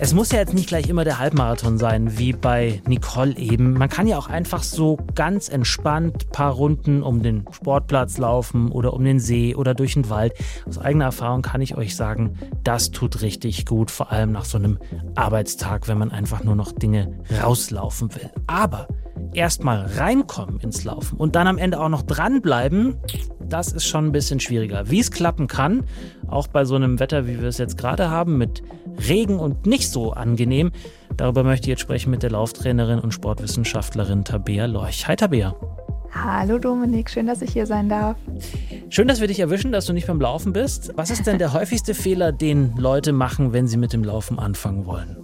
Es 0.03 0.15
muss 0.15 0.33
ja 0.33 0.41
jetzt 0.41 0.53
nicht 0.53 0.67
gleich 0.67 0.89
immer 0.89 1.05
der 1.05 1.21
Halbmarathon 1.21 1.79
sein, 1.79 2.19
wie 2.19 2.33
bei 2.33 2.83
Nicole 2.89 3.37
eben. 3.37 3.75
Man 3.75 3.89
kann 3.89 4.09
ja 4.09 4.19
auch 4.19 4.27
einfach 4.27 4.65
so 4.65 4.99
ganz 5.15 5.49
entspannt 5.49 6.33
paar 6.33 6.55
Runden 6.55 7.05
um 7.05 7.23
den 7.23 7.45
Sportplatz 7.53 8.19
laufen 8.19 8.73
oder 8.73 8.95
um 8.95 9.05
den 9.05 9.21
See 9.21 9.55
oder 9.55 9.75
durch 9.75 9.95
den 9.95 10.11
Wald. 10.11 10.33
Aus 10.67 10.79
eigener 10.79 11.05
Erfahrung 11.05 11.43
kann 11.43 11.61
ich 11.61 11.77
euch 11.77 11.95
sagen, 11.95 12.37
das 12.65 12.91
tut 12.91 13.23
richtig 13.23 13.65
gut, 13.65 13.93
vor 13.93 14.11
allem 14.11 14.33
nach 14.33 14.45
so 14.45 14.59
einem 14.59 14.81
Arbeitstag, 15.15 15.87
wenn 15.87 15.99
man 15.99 16.11
einfach 16.11 16.43
nur 16.43 16.57
noch 16.57 16.73
Dinge 16.73 17.21
rauslaufen 17.41 18.13
will. 18.17 18.29
Aber 18.49 18.89
erstmal 19.33 19.87
reinkommen 19.87 20.59
ins 20.59 20.83
Laufen 20.83 21.17
und 21.17 21.37
dann 21.37 21.47
am 21.47 21.59
Ende 21.59 21.79
auch 21.79 21.89
noch 21.89 22.03
dranbleiben, 22.03 22.97
das 23.49 23.73
ist 23.73 23.87
schon 23.87 24.07
ein 24.07 24.13
bisschen 24.13 24.41
schwieriger. 24.41 24.91
Wie 24.91 24.99
es 24.99 25.13
klappen 25.13 25.47
kann, 25.47 25.85
auch 26.27 26.49
bei 26.49 26.65
so 26.65 26.75
einem 26.75 26.99
Wetter, 26.99 27.29
wie 27.29 27.41
wir 27.41 27.49
es 27.49 27.59
jetzt 27.59 27.79
gerade 27.79 28.11
haben, 28.11 28.39
mit 28.39 28.63
Regen 29.09 29.39
und 29.39 29.67
nicht 29.67 29.91
so 29.91 30.13
angenehm, 30.13 30.73
darüber 31.17 31.45
möchte 31.45 31.65
ich 31.65 31.71
jetzt 31.71 31.81
sprechen 31.81 32.11
mit 32.11 32.23
der 32.23 32.31
Lauftrainerin 32.31 32.99
und 32.99 33.13
Sportwissenschaftlerin 33.13 34.25
Tabea 34.25 34.67
Lorch. 34.67 35.07
Hi 35.09 35.17
Tabea. 35.17 35.55
Hallo 36.15 36.59
Dominik, 36.59 37.09
schön, 37.09 37.27
dass 37.27 37.41
ich 37.41 37.53
hier 37.53 37.67
sein 37.67 37.89
darf. 37.89 38.17
Schön, 38.91 39.09
dass 39.09 39.21
wir 39.21 39.29
dich 39.29 39.41
erwischen, 39.41 39.73
dass 39.73 39.87
du 39.87 39.93
nicht 39.93 40.07
beim 40.07 40.21
Laufen 40.21 40.53
bist. 40.53 40.93
Was 40.95 41.11
ist 41.11 41.27
denn 41.27 41.39
der 41.39 41.55
häufigste 41.55 41.95
Fehler, 41.95 42.33
den 42.33 42.77
Leute 42.77 43.13
machen, 43.13 43.53
wenn 43.53 43.67
sie 43.67 43.79
mit 43.79 43.93
dem 43.95 44.05
Laufen 44.05 44.39
anfangen 44.39 44.85
wollen? 44.85 45.17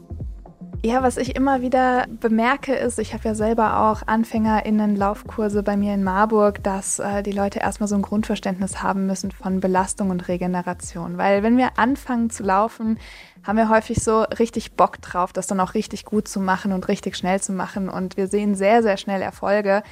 Ja, 0.85 1.03
was 1.03 1.17
ich 1.17 1.35
immer 1.35 1.61
wieder 1.61 2.07
bemerke, 2.09 2.73
ist, 2.73 3.01
ich 3.01 3.13
habe 3.13 3.25
ja 3.25 3.35
selber 3.35 3.91
auch 3.91 4.03
AnfängerInnen-Laufkurse 4.07 5.65
bei 5.65 5.77
mir 5.77 5.93
in 5.93 6.05
Marburg, 6.05 6.63
dass 6.63 7.01
äh, 7.01 7.25
die 7.25 7.33
Leute 7.33 7.59
erstmal 7.59 7.89
so 7.89 7.97
ein 7.97 8.03
Grundverständnis 8.03 8.81
haben 8.81 9.07
müssen 9.07 9.33
von 9.33 9.59
Belastung 9.59 10.11
und 10.11 10.29
Regeneration. 10.29 11.19
Weil 11.19 11.43
wenn 11.43 11.57
wir 11.57 11.79
anfangen 11.79 12.31
zu 12.31 12.45
laufen, 12.45 12.97
haben 13.43 13.57
wir 13.57 13.69
häufig 13.69 14.05
so 14.05 14.23
richtig 14.23 14.75
Bock 14.77 15.03
drauf, 15.03 15.33
das 15.33 15.49
dann 15.49 15.59
auch 15.59 15.75
richtig 15.75 16.05
gut 16.05 16.29
zu 16.29 16.39
machen 16.39 16.73
und 16.73 16.87
richtig 16.87 17.17
schnell 17.17 17.41
zu 17.41 17.53
machen. 17.53 17.89
Und 17.89 18.17
wir 18.17 18.29
sehen 18.29 18.55
sehr, 18.55 18.81
sehr 18.85 18.99
schnell 18.99 19.21
Erfolge, 19.21 19.83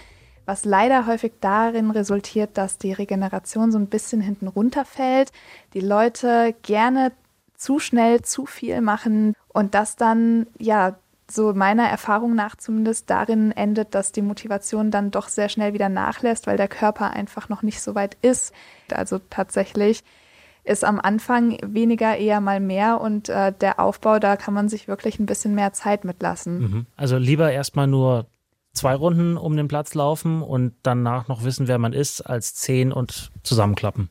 was 0.44 0.64
leider 0.64 1.08
häufig 1.08 1.32
darin 1.40 1.90
resultiert, 1.90 2.56
dass 2.56 2.78
die 2.78 2.92
Regeneration 2.92 3.72
so 3.72 3.78
ein 3.78 3.88
bisschen 3.88 4.20
hinten 4.20 4.46
runterfällt, 4.46 5.32
die 5.74 5.80
Leute 5.80 6.54
gerne 6.62 7.10
zu 7.56 7.78
schnell 7.78 8.22
zu 8.22 8.46
viel 8.46 8.80
machen 8.80 9.34
und 9.48 9.74
das 9.74 9.96
dann, 9.96 10.46
ja, 10.58 10.96
so 11.30 11.52
meiner 11.54 11.88
Erfahrung 11.88 12.34
nach 12.34 12.56
zumindest 12.56 13.10
darin 13.10 13.50
endet, 13.50 13.94
dass 13.94 14.12
die 14.12 14.22
Motivation 14.22 14.90
dann 14.90 15.10
doch 15.10 15.28
sehr 15.28 15.48
schnell 15.48 15.72
wieder 15.72 15.88
nachlässt, 15.88 16.46
weil 16.46 16.56
der 16.56 16.68
Körper 16.68 17.10
einfach 17.10 17.48
noch 17.48 17.62
nicht 17.62 17.80
so 17.82 17.94
weit 17.94 18.16
ist. 18.22 18.52
Also 18.92 19.18
tatsächlich 19.30 20.04
ist 20.62 20.84
am 20.84 21.00
Anfang 21.00 21.58
weniger 21.62 22.16
eher 22.16 22.40
mal 22.40 22.60
mehr 22.60 23.00
und 23.00 23.28
äh, 23.28 23.52
der 23.52 23.80
Aufbau, 23.80 24.18
da 24.18 24.36
kann 24.36 24.54
man 24.54 24.68
sich 24.68 24.88
wirklich 24.88 25.18
ein 25.18 25.26
bisschen 25.26 25.54
mehr 25.54 25.72
Zeit 25.72 26.04
mitlassen. 26.04 26.58
Mhm. 26.58 26.86
Also 26.96 27.18
lieber 27.18 27.50
erstmal 27.52 27.86
nur 27.86 28.26
zwei 28.72 28.94
Runden 28.94 29.36
um 29.36 29.56
den 29.56 29.68
Platz 29.68 29.94
laufen 29.94 30.42
und 30.42 30.74
danach 30.82 31.28
noch 31.28 31.44
wissen, 31.44 31.68
wer 31.68 31.78
man 31.78 31.92
ist, 31.92 32.20
als 32.20 32.54
zehn 32.54 32.92
und 32.92 33.32
zusammenklappen. 33.42 34.10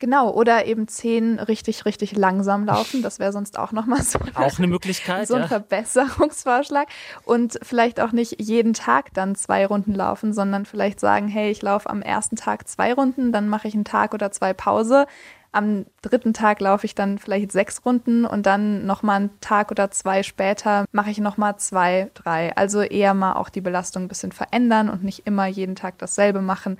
Genau, 0.00 0.30
oder 0.30 0.66
eben 0.66 0.86
zehn 0.86 1.40
richtig, 1.40 1.84
richtig 1.84 2.16
langsam 2.16 2.64
laufen. 2.64 3.02
Das 3.02 3.18
wäre 3.18 3.32
sonst 3.32 3.58
auch 3.58 3.72
nochmal 3.72 4.02
so. 4.02 4.20
Auch 4.34 4.58
eine 4.58 4.68
Möglichkeit. 4.68 5.26
So 5.26 5.34
ein 5.34 5.42
ja. 5.42 5.48
Verbesserungsvorschlag. 5.48 6.86
Und 7.24 7.58
vielleicht 7.62 7.98
auch 7.98 8.12
nicht 8.12 8.40
jeden 8.40 8.74
Tag 8.74 9.12
dann 9.14 9.34
zwei 9.34 9.66
Runden 9.66 9.94
laufen, 9.94 10.32
sondern 10.32 10.66
vielleicht 10.66 11.00
sagen, 11.00 11.26
hey, 11.26 11.50
ich 11.50 11.62
laufe 11.62 11.90
am 11.90 12.00
ersten 12.00 12.36
Tag 12.36 12.68
zwei 12.68 12.92
Runden, 12.92 13.32
dann 13.32 13.48
mache 13.48 13.66
ich 13.66 13.74
einen 13.74 13.84
Tag 13.84 14.14
oder 14.14 14.30
zwei 14.30 14.52
Pause. 14.52 15.06
Am 15.50 15.86
dritten 16.02 16.34
Tag 16.34 16.60
laufe 16.60 16.86
ich 16.86 16.94
dann 16.94 17.18
vielleicht 17.18 17.50
sechs 17.50 17.84
Runden 17.84 18.24
und 18.24 18.46
dann 18.46 18.86
nochmal 18.86 19.16
einen 19.16 19.40
Tag 19.40 19.70
oder 19.72 19.90
zwei 19.90 20.22
später 20.22 20.84
mache 20.92 21.10
ich 21.10 21.18
nochmal 21.18 21.56
zwei, 21.56 22.10
drei. 22.14 22.54
Also 22.54 22.82
eher 22.82 23.14
mal 23.14 23.32
auch 23.32 23.48
die 23.48 23.62
Belastung 23.62 24.04
ein 24.04 24.08
bisschen 24.08 24.30
verändern 24.30 24.90
und 24.90 25.02
nicht 25.02 25.26
immer 25.26 25.46
jeden 25.46 25.74
Tag 25.74 25.98
dasselbe 25.98 26.42
machen 26.42 26.78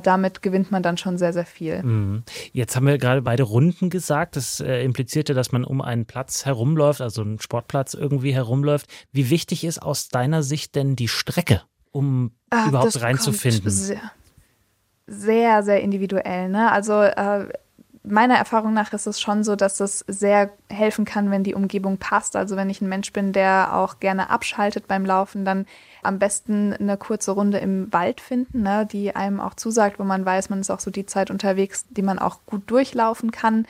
damit 0.00 0.42
gewinnt 0.42 0.70
man 0.70 0.82
dann 0.82 0.96
schon 0.96 1.18
sehr, 1.18 1.32
sehr 1.32 1.44
viel. 1.44 1.82
Mhm. 1.82 2.22
Jetzt 2.52 2.76
haben 2.76 2.86
wir 2.86 2.98
gerade 2.98 3.22
beide 3.22 3.42
Runden 3.42 3.90
gesagt. 3.90 4.36
Das 4.36 4.60
äh, 4.60 4.82
implizierte, 4.82 5.34
dass 5.34 5.52
man 5.52 5.64
um 5.64 5.80
einen 5.80 6.06
Platz 6.06 6.44
herumläuft, 6.44 7.00
also 7.00 7.22
einen 7.22 7.40
Sportplatz 7.40 7.94
irgendwie 7.94 8.34
herumläuft. 8.34 8.86
Wie 9.12 9.30
wichtig 9.30 9.64
ist 9.64 9.82
aus 9.82 10.08
deiner 10.08 10.42
Sicht 10.42 10.74
denn 10.74 10.96
die 10.96 11.08
Strecke, 11.08 11.62
um 11.90 12.32
ah, 12.50 12.68
überhaupt 12.68 13.00
reinzufinden? 13.00 13.70
Sehr, 13.70 14.12
sehr, 15.06 15.62
sehr 15.62 15.80
individuell. 15.80 16.48
Ne? 16.48 16.70
Also 16.70 17.02
äh, 17.02 17.48
meiner 18.04 18.36
Erfahrung 18.36 18.74
nach 18.74 18.92
ist 18.92 19.06
es 19.06 19.20
schon 19.20 19.44
so, 19.44 19.54
dass 19.54 19.78
es 19.80 20.04
sehr 20.08 20.50
helfen 20.68 21.04
kann, 21.04 21.30
wenn 21.30 21.44
die 21.44 21.54
Umgebung 21.54 21.98
passt. 21.98 22.34
Also 22.36 22.56
wenn 22.56 22.70
ich 22.70 22.80
ein 22.80 22.88
Mensch 22.88 23.12
bin, 23.12 23.32
der 23.32 23.76
auch 23.76 24.00
gerne 24.00 24.30
abschaltet 24.30 24.88
beim 24.88 25.06
Laufen, 25.06 25.44
dann 25.44 25.66
am 26.02 26.18
besten 26.18 26.72
eine 26.72 26.96
kurze 26.96 27.30
Runde 27.30 27.58
im 27.58 27.92
Wald 27.92 28.20
finden, 28.20 28.62
ne, 28.62 28.86
die 28.90 29.14
einem 29.14 29.40
auch 29.40 29.54
zusagt, 29.54 30.00
wo 30.00 30.04
man 30.04 30.24
weiß, 30.24 30.50
man 30.50 30.60
ist 30.60 30.70
auch 30.70 30.80
so 30.80 30.90
die 30.90 31.06
Zeit 31.06 31.30
unterwegs, 31.30 31.86
die 31.90 32.02
man 32.02 32.18
auch 32.18 32.40
gut 32.44 32.68
durchlaufen 32.70 33.30
kann. 33.30 33.66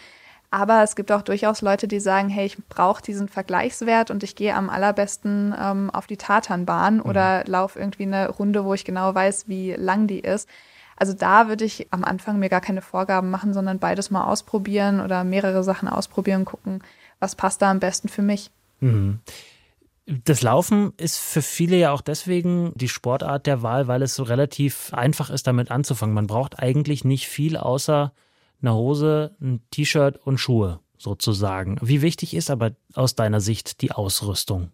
Aber 0.50 0.82
es 0.82 0.96
gibt 0.96 1.10
auch 1.12 1.22
durchaus 1.22 1.62
Leute, 1.62 1.88
die 1.88 2.00
sagen, 2.00 2.28
hey, 2.28 2.44
ich 2.44 2.58
brauche 2.68 3.02
diesen 3.02 3.28
Vergleichswert 3.28 4.10
und 4.10 4.22
ich 4.22 4.36
gehe 4.36 4.54
am 4.54 4.68
allerbesten 4.68 5.54
ähm, 5.58 5.90
auf 5.90 6.06
die 6.06 6.18
Tatanbahn 6.18 6.96
mhm. 6.96 7.02
oder 7.02 7.44
laufe 7.46 7.78
irgendwie 7.78 8.02
eine 8.02 8.28
Runde, 8.28 8.64
wo 8.64 8.74
ich 8.74 8.84
genau 8.84 9.14
weiß, 9.14 9.48
wie 9.48 9.72
lang 9.72 10.06
die 10.06 10.20
ist. 10.20 10.48
Also 10.96 11.12
da 11.12 11.48
würde 11.48 11.64
ich 11.64 11.88
am 11.92 12.04
Anfang 12.04 12.38
mir 12.38 12.48
gar 12.48 12.60
keine 12.60 12.82
Vorgaben 12.82 13.30
machen, 13.30 13.52
sondern 13.52 13.78
beides 13.78 14.10
mal 14.10 14.24
ausprobieren 14.24 15.00
oder 15.00 15.24
mehrere 15.24 15.64
Sachen 15.64 15.88
ausprobieren, 15.88 16.44
gucken, 16.44 16.82
was 17.20 17.34
passt 17.34 17.62
da 17.62 17.70
am 17.70 17.80
besten 17.80 18.08
für 18.08 18.22
mich. 18.22 18.50
Mhm. 18.80 19.20
Das 20.06 20.42
Laufen 20.42 20.92
ist 20.96 21.18
für 21.18 21.42
viele 21.42 21.76
ja 21.76 21.92
auch 21.92 22.00
deswegen 22.00 22.72
die 22.74 22.88
Sportart 22.88 23.46
der 23.46 23.62
Wahl, 23.62 23.86
weil 23.86 24.02
es 24.02 24.14
so 24.14 24.24
relativ 24.24 24.92
einfach 24.92 25.30
ist, 25.30 25.46
damit 25.46 25.70
anzufangen. 25.70 26.14
Man 26.14 26.26
braucht 26.26 26.58
eigentlich 26.58 27.04
nicht 27.04 27.28
viel 27.28 27.56
außer 27.56 28.12
eine 28.60 28.74
Hose, 28.74 29.36
ein 29.40 29.60
T-Shirt 29.70 30.18
und 30.24 30.38
Schuhe 30.38 30.80
sozusagen. 30.98 31.78
Wie 31.82 32.02
wichtig 32.02 32.34
ist 32.34 32.50
aber 32.50 32.72
aus 32.94 33.14
deiner 33.14 33.40
Sicht 33.40 33.80
die 33.80 33.92
Ausrüstung? 33.92 34.70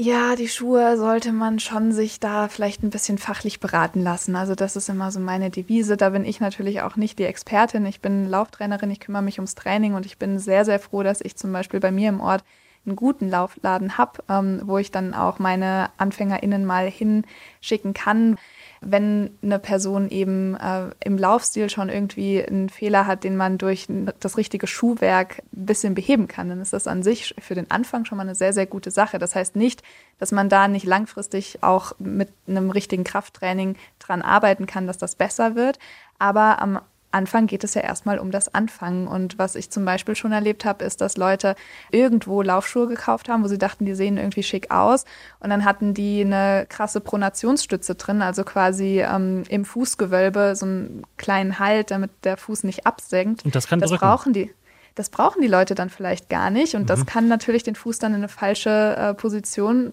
Ja, 0.00 0.36
die 0.36 0.46
Schuhe 0.46 0.96
sollte 0.96 1.32
man 1.32 1.58
schon 1.58 1.90
sich 1.90 2.20
da 2.20 2.46
vielleicht 2.46 2.84
ein 2.84 2.90
bisschen 2.90 3.18
fachlich 3.18 3.58
beraten 3.58 4.00
lassen. 4.00 4.36
Also 4.36 4.54
das 4.54 4.76
ist 4.76 4.88
immer 4.88 5.10
so 5.10 5.18
meine 5.18 5.50
Devise. 5.50 5.96
Da 5.96 6.10
bin 6.10 6.24
ich 6.24 6.38
natürlich 6.38 6.82
auch 6.82 6.94
nicht 6.94 7.18
die 7.18 7.24
Expertin. 7.24 7.84
Ich 7.84 8.00
bin 8.00 8.28
Lauftrainerin, 8.28 8.92
ich 8.92 9.00
kümmere 9.00 9.22
mich 9.22 9.38
ums 9.40 9.56
Training 9.56 9.94
und 9.94 10.06
ich 10.06 10.16
bin 10.16 10.38
sehr, 10.38 10.64
sehr 10.64 10.78
froh, 10.78 11.02
dass 11.02 11.20
ich 11.20 11.34
zum 11.36 11.52
Beispiel 11.52 11.80
bei 11.80 11.90
mir 11.90 12.10
im 12.10 12.20
Ort 12.20 12.44
einen 12.86 12.96
guten 12.96 13.28
Laufladen 13.28 13.98
habe, 13.98 14.22
ähm, 14.28 14.62
wo 14.64 14.78
ich 14.78 14.90
dann 14.90 15.14
auch 15.14 15.38
meine 15.38 15.90
AnfängerInnen 15.98 16.64
mal 16.64 16.90
hinschicken 16.90 17.92
kann 17.94 18.36
wenn 18.80 19.36
eine 19.42 19.58
Person 19.58 20.08
eben 20.08 20.54
äh, 20.56 20.90
im 21.00 21.18
Laufstil 21.18 21.68
schon 21.68 21.88
irgendwie 21.88 22.44
einen 22.44 22.68
Fehler 22.68 23.06
hat, 23.06 23.24
den 23.24 23.36
man 23.36 23.58
durch 23.58 23.86
das 24.20 24.36
richtige 24.36 24.66
Schuhwerk 24.66 25.42
ein 25.52 25.66
bisschen 25.66 25.94
beheben 25.94 26.28
kann, 26.28 26.48
dann 26.48 26.60
ist 26.60 26.72
das 26.72 26.86
an 26.86 27.02
sich 27.02 27.34
für 27.38 27.54
den 27.54 27.70
Anfang 27.70 28.04
schon 28.04 28.18
mal 28.18 28.22
eine 28.22 28.34
sehr, 28.34 28.52
sehr 28.52 28.66
gute 28.66 28.90
Sache. 28.90 29.18
Das 29.18 29.34
heißt 29.34 29.56
nicht, 29.56 29.82
dass 30.18 30.32
man 30.32 30.48
da 30.48 30.68
nicht 30.68 30.86
langfristig 30.86 31.62
auch 31.62 31.92
mit 31.98 32.28
einem 32.46 32.70
richtigen 32.70 33.04
Krafttraining 33.04 33.76
dran 33.98 34.22
arbeiten 34.22 34.66
kann, 34.66 34.86
dass 34.86 34.98
das 34.98 35.16
besser 35.16 35.54
wird. 35.54 35.78
Aber 36.18 36.62
am 36.62 36.80
Anfang 37.10 37.46
geht 37.46 37.64
es 37.64 37.74
ja 37.74 37.80
erstmal 37.80 38.18
um 38.18 38.30
das 38.30 38.54
Anfangen. 38.54 39.08
Und 39.08 39.38
was 39.38 39.54
ich 39.54 39.70
zum 39.70 39.84
Beispiel 39.84 40.14
schon 40.14 40.32
erlebt 40.32 40.64
habe, 40.64 40.84
ist, 40.84 41.00
dass 41.00 41.16
Leute 41.16 41.54
irgendwo 41.90 42.42
Laufschuhe 42.42 42.86
gekauft 42.86 43.28
haben, 43.28 43.42
wo 43.42 43.48
sie 43.48 43.58
dachten, 43.58 43.86
die 43.86 43.94
sehen 43.94 44.18
irgendwie 44.18 44.42
schick 44.42 44.70
aus. 44.70 45.04
Und 45.40 45.50
dann 45.50 45.64
hatten 45.64 45.94
die 45.94 46.20
eine 46.20 46.66
krasse 46.68 47.00
Pronationsstütze 47.00 47.94
drin, 47.94 48.20
also 48.20 48.44
quasi 48.44 49.00
ähm, 49.00 49.44
im 49.48 49.64
Fußgewölbe 49.64 50.54
so 50.54 50.66
einen 50.66 51.02
kleinen 51.16 51.58
Halt, 51.58 51.90
damit 51.90 52.10
der 52.24 52.36
Fuß 52.36 52.64
nicht 52.64 52.86
absenkt. 52.86 53.44
Und 53.44 53.54
das 53.54 53.66
kann 53.66 53.80
das 53.80 53.90
drücken. 53.90 54.00
brauchen 54.00 54.32
die. 54.32 54.52
Das 54.94 55.10
brauchen 55.10 55.40
die 55.40 55.48
Leute 55.48 55.74
dann 55.74 55.90
vielleicht 55.90 56.28
gar 56.28 56.50
nicht. 56.50 56.74
Und 56.74 56.82
mhm. 56.82 56.86
das 56.86 57.06
kann 57.06 57.28
natürlich 57.28 57.62
den 57.62 57.74
Fuß 57.74 57.98
dann 57.98 58.12
in 58.12 58.18
eine 58.18 58.28
falsche 58.28 58.96
äh, 58.96 59.14
Position 59.14 59.92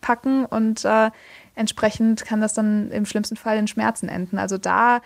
packen 0.00 0.44
und 0.44 0.84
äh, 0.84 1.10
entsprechend 1.54 2.24
kann 2.24 2.40
das 2.40 2.54
dann 2.54 2.90
im 2.90 3.06
schlimmsten 3.06 3.36
Fall 3.36 3.58
in 3.58 3.66
Schmerzen 3.66 4.08
enden. 4.08 4.38
Also 4.38 4.56
da 4.56 5.00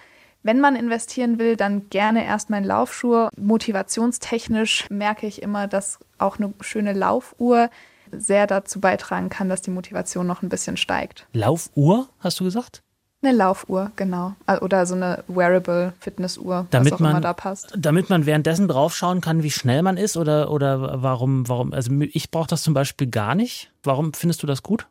wenn 0.44 0.60
man 0.60 0.76
investieren 0.76 1.38
will, 1.38 1.56
dann 1.56 1.88
gerne 1.88 2.24
erstmal 2.24 2.60
in 2.60 2.66
Laufschuhe. 2.66 3.30
Motivationstechnisch 3.36 4.88
merke 4.90 5.26
ich 5.26 5.42
immer, 5.42 5.66
dass 5.66 5.98
auch 6.18 6.38
eine 6.38 6.52
schöne 6.60 6.92
Laufuhr 6.92 7.70
sehr 8.12 8.46
dazu 8.46 8.78
beitragen 8.78 9.30
kann, 9.30 9.48
dass 9.48 9.62
die 9.62 9.70
Motivation 9.70 10.26
noch 10.26 10.42
ein 10.42 10.50
bisschen 10.50 10.76
steigt. 10.76 11.26
Laufuhr, 11.32 12.08
hast 12.20 12.38
du 12.38 12.44
gesagt? 12.44 12.82
Eine 13.22 13.32
Laufuhr, 13.32 13.90
genau. 13.96 14.34
Oder 14.60 14.84
so 14.84 14.94
eine 14.94 15.24
wearable 15.28 15.94
Fitnessuhr, 15.98 16.66
damit 16.70 16.92
was 16.92 16.96
auch 16.96 17.00
man, 17.00 17.10
immer 17.12 17.20
da 17.22 17.32
passt. 17.32 17.72
Damit 17.74 18.10
man 18.10 18.26
währenddessen 18.26 18.68
draufschauen 18.68 19.22
kann, 19.22 19.42
wie 19.42 19.50
schnell 19.50 19.82
man 19.82 19.96
ist 19.96 20.18
oder, 20.18 20.50
oder 20.50 21.02
warum, 21.02 21.48
warum, 21.48 21.72
also 21.72 21.90
ich 22.00 22.30
brauche 22.30 22.48
das 22.48 22.62
zum 22.62 22.74
Beispiel 22.74 23.06
gar 23.06 23.34
nicht. 23.34 23.72
Warum 23.82 24.12
findest 24.12 24.42
du 24.42 24.46
das 24.46 24.62
gut? 24.62 24.86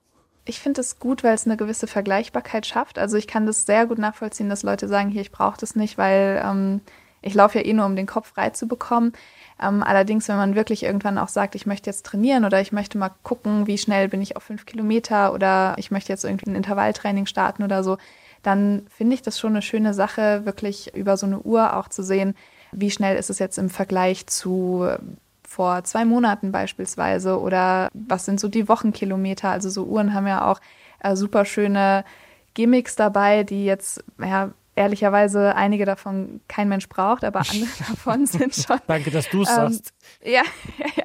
Ich 0.46 0.60
finde 0.60 0.82
es 0.82 1.00
gut, 1.00 1.24
weil 1.24 1.34
es 1.34 1.46
eine 1.46 1.58
gewisse 1.58 1.88
Vergleichbarkeit 1.88 2.66
schafft. 2.66 3.00
Also 3.00 3.18
ich 3.18 3.28
kann 3.28 3.46
das 3.46 3.66
sehr 3.66 3.86
gut 3.86 3.98
nachvollziehen, 3.98 4.50
dass 4.50 4.64
Leute 4.64 4.88
sagen, 4.88 5.10
hier, 5.10 5.22
ich 5.22 5.32
brauche 5.32 5.58
das 5.58 5.76
nicht, 5.76 5.98
weil 5.98 6.42
ähm, 6.44 6.82
ich 7.22 7.34
laufe 7.34 7.60
ja 7.60 7.66
eh 7.66 7.74
nur, 7.74 7.86
um 7.86 7.96
den 7.96 8.06
Kopf 8.06 8.34
frei 8.34 8.50
zu 8.50 8.68
bekommen. 8.68 9.14
Ähm, 9.62 9.82
allerdings, 9.82 10.28
wenn 10.28 10.36
man 10.36 10.56
wirklich 10.56 10.84
irgendwann 10.84 11.18
auch 11.18 11.30
sagt, 11.30 11.56
ich 11.56 11.66
möchte 11.66 11.90
jetzt 11.90 12.06
trainieren 12.06 12.44
oder 12.44 12.60
ich 12.60 12.74
möchte 12.74 12.98
mal 12.98 13.12
gucken, 13.24 13.68
wie 13.68 13.78
schnell 13.78 14.10
bin 14.10 14.22
ich 14.22 14.36
auf 14.36 14.44
fünf 14.44 14.66
Kilometer 14.66 15.34
oder 15.34 15.76
ich 15.78 15.92
möchte 15.92 16.12
jetzt 16.12 16.26
irgendwie 16.26 16.50
ein 16.50 16.56
Intervalltraining 16.56 17.26
starten 17.26 17.64
oder 17.64 17.84
so, 17.84 17.98
dann 18.42 18.86
finde 18.90 19.16
ich 19.16 19.22
das 19.22 19.40
schon 19.40 19.54
eine 19.54 19.62
schöne 19.62 19.94
Sache, 19.94 20.46
wirklich 20.46 20.94
über 20.94 21.16
so 21.16 21.26
eine 21.26 21.40
Uhr 21.40 21.78
auch 21.78 21.88
zu 21.88 22.04
sehen, 22.04 22.36
wie 22.74 22.92
schnell 22.92 23.16
ist 23.16 23.30
es 23.30 23.40
jetzt 23.40 23.58
im 23.58 23.70
Vergleich 23.70 24.28
zu 24.28 24.90
vor 25.54 25.84
zwei 25.84 26.04
Monaten 26.04 26.52
beispielsweise 26.52 27.40
oder 27.40 27.90
was 27.94 28.26
sind 28.26 28.40
so 28.40 28.48
die 28.48 28.68
Wochenkilometer. 28.68 29.50
Also 29.50 29.70
so 29.70 29.86
Uhren 29.86 30.14
haben 30.14 30.28
ja 30.28 30.50
auch 30.50 30.60
äh, 31.00 31.16
super 31.16 31.46
schöne 31.46 32.04
Gimmicks 32.56 32.96
dabei, 32.96 33.44
die 33.44 33.66
jetzt 33.66 34.04
ja, 34.20 34.52
ehrlicherweise 34.76 35.56
einige 35.56 35.86
davon 35.86 36.42
kein 36.48 36.70
Mensch 36.70 36.90
braucht, 36.90 37.24
aber 37.24 37.42
andere 37.42 37.70
davon 37.88 38.26
sind 38.26 38.56
schon. 38.56 38.80
Danke, 38.88 39.12
dass 39.12 39.30
du 39.30 39.44
es 39.44 39.50
ähm, 39.50 39.56
sagst. 39.56 39.94
Ja, 40.24 40.42
ja, 40.78 40.86
ja. 40.96 41.04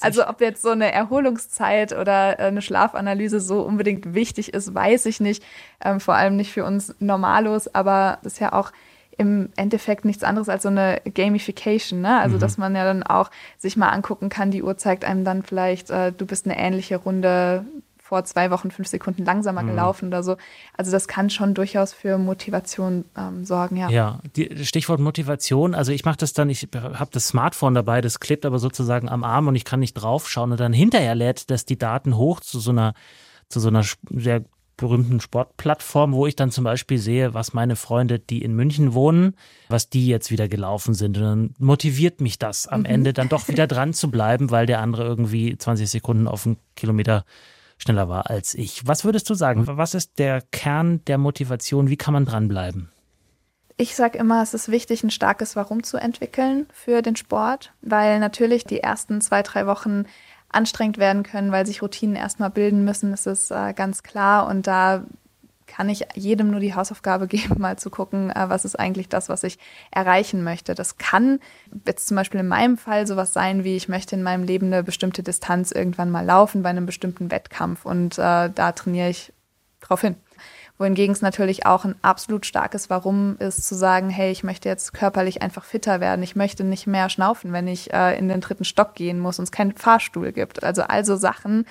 Also 0.00 0.26
ob 0.26 0.40
jetzt 0.40 0.62
so 0.62 0.70
eine 0.70 0.90
Erholungszeit 0.90 1.92
oder 1.92 2.40
äh, 2.40 2.44
eine 2.44 2.62
Schlafanalyse 2.62 3.38
so 3.38 3.62
unbedingt 3.62 4.12
wichtig 4.12 4.54
ist, 4.54 4.74
weiß 4.74 5.06
ich 5.06 5.20
nicht. 5.20 5.44
Ähm, 5.84 6.00
vor 6.00 6.14
allem 6.14 6.36
nicht 6.36 6.52
für 6.52 6.64
uns 6.64 6.94
Normalos, 6.98 7.72
aber 7.72 8.18
das 8.22 8.34
ist 8.34 8.38
ja 8.40 8.52
auch 8.52 8.72
im 9.18 9.50
Endeffekt 9.56 10.04
nichts 10.04 10.24
anderes 10.24 10.48
als 10.48 10.62
so 10.62 10.68
eine 10.68 11.00
Gamification, 11.14 12.00
ne? 12.00 12.18
Also, 12.20 12.36
mhm. 12.36 12.40
dass 12.40 12.58
man 12.58 12.74
ja 12.74 12.84
dann 12.84 13.02
auch 13.02 13.30
sich 13.58 13.76
mal 13.76 13.88
angucken 13.88 14.28
kann, 14.28 14.50
die 14.50 14.62
Uhr 14.62 14.76
zeigt 14.76 15.04
einem 15.04 15.24
dann 15.24 15.42
vielleicht, 15.42 15.90
äh, 15.90 16.12
du 16.12 16.26
bist 16.26 16.46
eine 16.46 16.58
ähnliche 16.58 16.96
Runde 16.96 17.64
vor 18.12 18.24
zwei 18.24 18.50
Wochen 18.50 18.70
fünf 18.70 18.88
Sekunden 18.88 19.24
langsamer 19.24 19.62
mhm. 19.62 19.68
gelaufen 19.68 20.08
oder 20.08 20.22
so. 20.22 20.36
Also 20.76 20.90
das 20.90 21.08
kann 21.08 21.30
schon 21.30 21.54
durchaus 21.54 21.94
für 21.94 22.18
Motivation 22.18 23.06
ähm, 23.16 23.46
sorgen, 23.46 23.78
ja. 23.78 23.88
Ja, 23.88 24.18
die, 24.36 24.66
Stichwort 24.66 25.00
Motivation. 25.00 25.74
Also 25.74 25.92
ich 25.92 26.04
mache 26.04 26.18
das 26.18 26.34
dann, 26.34 26.50
ich 26.50 26.68
habe 26.74 27.10
das 27.10 27.28
Smartphone 27.28 27.72
dabei, 27.74 28.02
das 28.02 28.20
klebt 28.20 28.44
aber 28.44 28.58
sozusagen 28.58 29.08
am 29.08 29.24
Arm 29.24 29.48
und 29.48 29.54
ich 29.54 29.64
kann 29.64 29.80
nicht 29.80 29.94
draufschauen 29.94 30.52
und 30.52 30.60
dann 30.60 30.74
hinterher 30.74 31.14
lädt 31.14 31.50
das 31.50 31.64
die 31.64 31.78
Daten 31.78 32.18
hoch 32.18 32.40
zu 32.40 32.60
so 32.60 32.70
einer 32.70 32.92
zu 33.48 33.60
so 33.60 33.68
einer 33.68 33.82
sehr 34.10 34.44
berühmten 34.82 35.20
Sportplattformen, 35.20 36.14
wo 36.14 36.26
ich 36.26 36.34
dann 36.34 36.50
zum 36.50 36.64
Beispiel 36.64 36.98
sehe, 36.98 37.34
was 37.34 37.54
meine 37.54 37.76
Freunde, 37.76 38.18
die 38.18 38.42
in 38.42 38.54
München 38.54 38.94
wohnen, 38.94 39.36
was 39.68 39.88
die 39.88 40.08
jetzt 40.08 40.32
wieder 40.32 40.48
gelaufen 40.48 40.92
sind. 40.92 41.16
Und 41.16 41.22
dann 41.22 41.54
motiviert 41.58 42.20
mich 42.20 42.38
das 42.38 42.66
am 42.66 42.80
mhm. 42.80 42.86
Ende 42.86 43.12
dann 43.12 43.28
doch 43.28 43.46
wieder 43.46 43.68
dran 43.68 43.94
zu 43.94 44.10
bleiben, 44.10 44.50
weil 44.50 44.66
der 44.66 44.80
andere 44.80 45.04
irgendwie 45.04 45.56
20 45.56 45.88
Sekunden 45.88 46.26
auf 46.26 46.46
einen 46.46 46.56
Kilometer 46.74 47.24
schneller 47.78 48.08
war 48.08 48.28
als 48.28 48.54
ich. 48.54 48.86
Was 48.86 49.04
würdest 49.04 49.30
du 49.30 49.34
sagen? 49.34 49.66
Was 49.66 49.94
ist 49.94 50.18
der 50.18 50.42
Kern 50.50 51.04
der 51.06 51.16
Motivation? 51.16 51.88
Wie 51.88 51.96
kann 51.96 52.12
man 52.12 52.24
dranbleiben? 52.24 52.90
Ich 53.76 53.94
sage 53.94 54.18
immer, 54.18 54.42
es 54.42 54.52
ist 54.52 54.68
wichtig, 54.68 55.04
ein 55.04 55.10
starkes 55.10 55.54
Warum 55.54 55.84
zu 55.84 55.96
entwickeln 55.96 56.66
für 56.72 57.02
den 57.02 57.16
Sport, 57.16 57.72
weil 57.82 58.18
natürlich 58.18 58.64
die 58.64 58.80
ersten 58.80 59.20
zwei, 59.20 59.42
drei 59.42 59.66
Wochen 59.66 60.04
anstrengend 60.52 60.98
werden 60.98 61.22
können, 61.22 61.52
weil 61.52 61.66
sich 61.66 61.82
Routinen 61.82 62.16
erstmal 62.16 62.50
bilden 62.50 62.84
müssen, 62.84 63.10
das 63.10 63.26
ist 63.26 63.50
äh, 63.50 63.72
ganz 63.72 64.02
klar. 64.02 64.46
Und 64.46 64.66
da 64.66 65.04
kann 65.66 65.88
ich 65.88 66.06
jedem 66.14 66.50
nur 66.50 66.60
die 66.60 66.74
Hausaufgabe 66.74 67.26
geben, 67.28 67.56
mal 67.58 67.78
zu 67.78 67.90
gucken, 67.90 68.30
äh, 68.30 68.48
was 68.48 68.64
ist 68.64 68.78
eigentlich 68.78 69.08
das, 69.08 69.28
was 69.28 69.42
ich 69.42 69.58
erreichen 69.90 70.44
möchte. 70.44 70.74
Das 70.74 70.98
kann 70.98 71.40
jetzt 71.86 72.06
zum 72.06 72.16
Beispiel 72.16 72.40
in 72.40 72.48
meinem 72.48 72.76
Fall 72.76 73.06
sowas 73.06 73.32
sein, 73.32 73.64
wie 73.64 73.76
ich 73.76 73.88
möchte 73.88 74.14
in 74.14 74.22
meinem 74.22 74.44
Leben 74.44 74.66
eine 74.66 74.82
bestimmte 74.82 75.22
Distanz 75.22 75.72
irgendwann 75.72 76.10
mal 76.10 76.24
laufen 76.24 76.62
bei 76.62 76.70
einem 76.70 76.86
bestimmten 76.86 77.30
Wettkampf 77.30 77.86
und 77.86 78.18
äh, 78.18 78.50
da 78.50 78.72
trainiere 78.72 79.08
ich 79.08 79.32
drauf 79.80 80.02
hin 80.02 80.16
wohingegen 80.78 81.12
es 81.12 81.22
natürlich 81.22 81.64
auch 81.66 81.84
ein 81.84 81.94
absolut 82.02 82.46
starkes 82.46 82.90
Warum 82.90 83.36
ist, 83.38 83.66
zu 83.66 83.74
sagen, 83.74 84.10
hey, 84.10 84.32
ich 84.32 84.42
möchte 84.42 84.68
jetzt 84.68 84.92
körperlich 84.92 85.40
einfach 85.42 85.64
fitter 85.64 86.00
werden. 86.00 86.22
Ich 86.22 86.34
möchte 86.34 86.64
nicht 86.64 86.86
mehr 86.86 87.08
schnaufen, 87.08 87.52
wenn 87.52 87.68
ich 87.68 87.92
äh, 87.92 88.18
in 88.18 88.28
den 88.28 88.40
dritten 88.40 88.64
Stock 88.64 88.94
gehen 88.94 89.20
muss 89.20 89.38
und 89.38 89.44
es 89.44 89.52
keinen 89.52 89.72
Fahrstuhl 89.72 90.32
gibt. 90.32 90.64
Also 90.64 90.82
also 90.82 91.16
Sachen, 91.16 91.66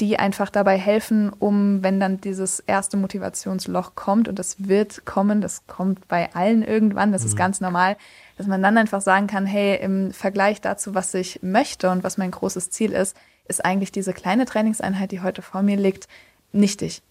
die 0.00 0.18
einfach 0.18 0.50
dabei 0.50 0.78
helfen, 0.78 1.30
um, 1.30 1.82
wenn 1.82 2.00
dann 2.00 2.20
dieses 2.20 2.60
erste 2.60 2.96
Motivationsloch 2.96 3.94
kommt, 3.94 4.26
und 4.26 4.38
das 4.38 4.68
wird 4.68 5.06
kommen, 5.06 5.40
das 5.40 5.66
kommt 5.66 6.08
bei 6.08 6.34
allen 6.34 6.62
irgendwann, 6.62 7.12
das 7.12 7.22
mhm. 7.22 7.28
ist 7.28 7.36
ganz 7.36 7.60
normal, 7.60 7.96
dass 8.36 8.46
man 8.46 8.62
dann 8.62 8.78
einfach 8.78 9.00
sagen 9.00 9.26
kann, 9.26 9.46
hey, 9.46 9.78
im 9.80 10.12
Vergleich 10.12 10.60
dazu, 10.60 10.94
was 10.94 11.14
ich 11.14 11.40
möchte 11.42 11.90
und 11.90 12.04
was 12.04 12.18
mein 12.18 12.30
großes 12.30 12.70
Ziel 12.70 12.92
ist, 12.92 13.16
ist 13.48 13.64
eigentlich 13.64 13.92
diese 13.92 14.12
kleine 14.12 14.44
Trainingseinheit, 14.44 15.12
die 15.12 15.22
heute 15.22 15.40
vor 15.40 15.62
mir 15.62 15.76
liegt, 15.76 16.08
nichtig. 16.52 17.02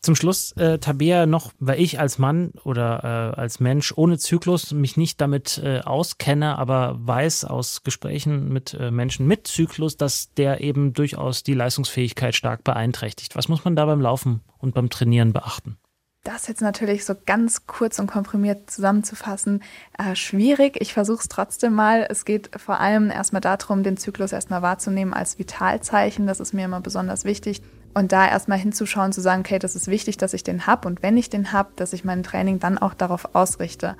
Zum 0.00 0.14
Schluss, 0.14 0.52
äh, 0.52 0.78
Tabea, 0.78 1.26
noch, 1.26 1.52
weil 1.58 1.80
ich 1.80 2.00
als 2.00 2.18
Mann 2.18 2.52
oder 2.64 3.34
äh, 3.36 3.40
als 3.40 3.60
Mensch 3.60 3.92
ohne 3.96 4.18
Zyklus 4.18 4.72
mich 4.72 4.96
nicht 4.96 5.20
damit 5.20 5.58
äh, 5.62 5.80
auskenne, 5.80 6.58
aber 6.58 6.96
weiß 7.00 7.44
aus 7.44 7.82
Gesprächen 7.82 8.48
mit 8.48 8.74
äh, 8.74 8.90
Menschen 8.90 9.26
mit 9.26 9.46
Zyklus, 9.46 9.96
dass 9.96 10.32
der 10.34 10.60
eben 10.60 10.92
durchaus 10.92 11.42
die 11.42 11.54
Leistungsfähigkeit 11.54 12.34
stark 12.34 12.64
beeinträchtigt. 12.64 13.36
Was 13.36 13.48
muss 13.48 13.64
man 13.64 13.76
da 13.76 13.86
beim 13.86 14.00
Laufen 14.00 14.40
und 14.58 14.74
beim 14.74 14.90
Trainieren 14.90 15.32
beachten? 15.32 15.76
Das 16.22 16.48
jetzt 16.48 16.60
natürlich 16.60 17.06
so 17.06 17.14
ganz 17.24 17.66
kurz 17.66 17.98
und 17.98 18.06
komprimiert 18.06 18.70
zusammenzufassen, 18.70 19.62
äh, 19.96 20.14
schwierig. 20.14 20.76
Ich 20.78 20.92
versuche 20.92 21.20
es 21.20 21.28
trotzdem 21.28 21.72
mal. 21.72 22.06
Es 22.10 22.26
geht 22.26 22.50
vor 22.60 22.78
allem 22.78 23.10
erstmal 23.10 23.40
darum, 23.40 23.82
den 23.82 23.96
Zyklus 23.96 24.32
erstmal 24.32 24.60
wahrzunehmen 24.60 25.14
als 25.14 25.38
Vitalzeichen. 25.38 26.26
Das 26.26 26.38
ist 26.38 26.52
mir 26.52 26.66
immer 26.66 26.82
besonders 26.82 27.24
wichtig. 27.24 27.62
Und 27.92 28.12
da 28.12 28.28
erstmal 28.28 28.58
hinzuschauen, 28.58 29.12
zu 29.12 29.20
sagen, 29.20 29.40
okay, 29.40 29.58
das 29.58 29.74
ist 29.74 29.88
wichtig, 29.88 30.16
dass 30.16 30.32
ich 30.32 30.44
den 30.44 30.66
habe 30.66 30.86
und 30.86 31.02
wenn 31.02 31.16
ich 31.16 31.28
den 31.28 31.52
habe, 31.52 31.70
dass 31.74 31.92
ich 31.92 32.04
mein 32.04 32.22
Training 32.22 32.60
dann 32.60 32.78
auch 32.78 32.94
darauf 32.94 33.34
ausrichte. 33.34 33.96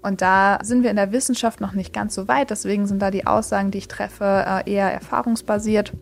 Und 0.00 0.20
da 0.20 0.58
sind 0.62 0.82
wir 0.82 0.90
in 0.90 0.96
der 0.96 1.12
Wissenschaft 1.12 1.60
noch 1.60 1.72
nicht 1.72 1.92
ganz 1.92 2.14
so 2.14 2.28
weit, 2.28 2.50
deswegen 2.50 2.86
sind 2.86 3.00
da 3.00 3.10
die 3.10 3.26
Aussagen, 3.26 3.70
die 3.70 3.78
ich 3.78 3.88
treffe, 3.88 4.44
äh, 4.46 4.70
eher 4.70 4.92
erfahrungsbasiert, 4.92 5.92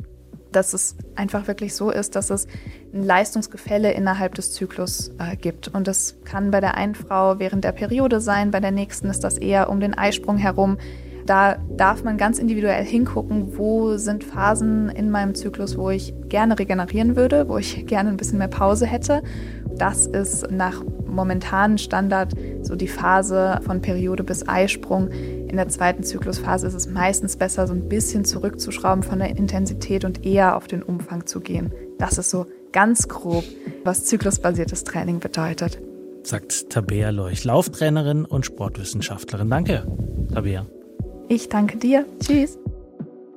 dass 0.53 0.75
es 0.75 0.97
einfach 1.15 1.47
wirklich 1.47 1.75
so 1.75 1.91
ist, 1.91 2.17
dass 2.17 2.31
es 2.31 2.47
ein 2.93 3.05
Leistungsgefälle 3.05 3.93
innerhalb 3.93 4.35
des 4.35 4.53
Zyklus 4.53 5.13
äh, 5.19 5.37
gibt. 5.37 5.69
Und 5.69 5.87
das 5.87 6.17
kann 6.25 6.51
bei 6.51 6.61
der 6.61 6.75
einen 6.75 6.95
Frau 6.95 7.39
während 7.39 7.65
der 7.65 7.73
Periode 7.73 8.21
sein, 8.21 8.51
bei 8.51 8.61
der 8.61 8.73
nächsten 8.73 9.09
ist 9.09 9.25
das 9.25 9.39
eher 9.39 9.71
um 9.71 9.81
den 9.81 9.97
Eisprung 9.97 10.37
herum 10.37 10.79
da 11.27 11.57
darf 11.77 12.05
man 12.05 12.17
ganz 12.17 12.39
individuell 12.39 12.85
hingucken, 12.85 13.57
wo 13.57 13.97
sind 13.97 14.25
Phasen 14.25 14.89
in 14.89 15.11
meinem 15.11 15.35
Zyklus, 15.35 15.77
wo 15.77 15.91
ich 15.91 16.15
gerne 16.29 16.59
regenerieren 16.59 17.17
würde, 17.17 17.49
wo 17.49 17.59
ich 17.59 17.87
gerne 17.89 18.11
ein 18.11 18.17
bisschen 18.17 18.39
mehr 18.39 18.49
Pause 18.49 18.87
hätte. 18.87 19.23
Das 19.77 20.07
ist 20.07 20.51
nach 20.51 20.83
momentanen 21.07 21.79
Standard 21.79 22.35
so 22.63 22.77
die 22.77 22.89
Phase 22.89 23.61
von 23.65 23.81
Periode 23.81 24.25
bis 24.25 24.47
Eisprung. 24.49 25.11
In 25.11 25.57
der 25.57 25.69
zweiten 25.69 26.03
Zyklusphase 26.03 26.67
ist 26.67 26.75
es 26.75 26.89
meistens 26.89 27.37
besser, 27.37 27.67
so 27.67 27.75
ein 27.75 27.89
bisschen 27.89 28.25
zurückzuschrauben 28.25 29.03
von 29.03 29.19
der 29.19 29.31
Intensität 29.37 30.05
und 30.05 30.25
eher 30.25 30.57
auf 30.57 30.67
den 30.67 30.83
Umfang 30.83 31.27
zu 31.27 31.41
gehen. 31.41 31.73
Das 31.99 32.19
ist 32.19 32.31
so 32.31 32.47
ganz 32.73 33.09
grob, 33.09 33.45
was 33.85 34.05
zyklusbasiertes 34.05 34.85
Training 34.85 35.19
bedeutet. 35.19 35.81
Sagt 36.23 36.71
Tabea 36.71 37.11
Leuch, 37.11 37.45
Lauftrainerin 37.45 38.25
und 38.25 38.45
Sportwissenschaftlerin. 38.45 39.49
Danke, 39.51 39.87
Tabea. 40.33 40.67
Ich 41.31 41.49
danke 41.49 41.79
dir. 41.79 42.05
Tschüss. 42.19 42.59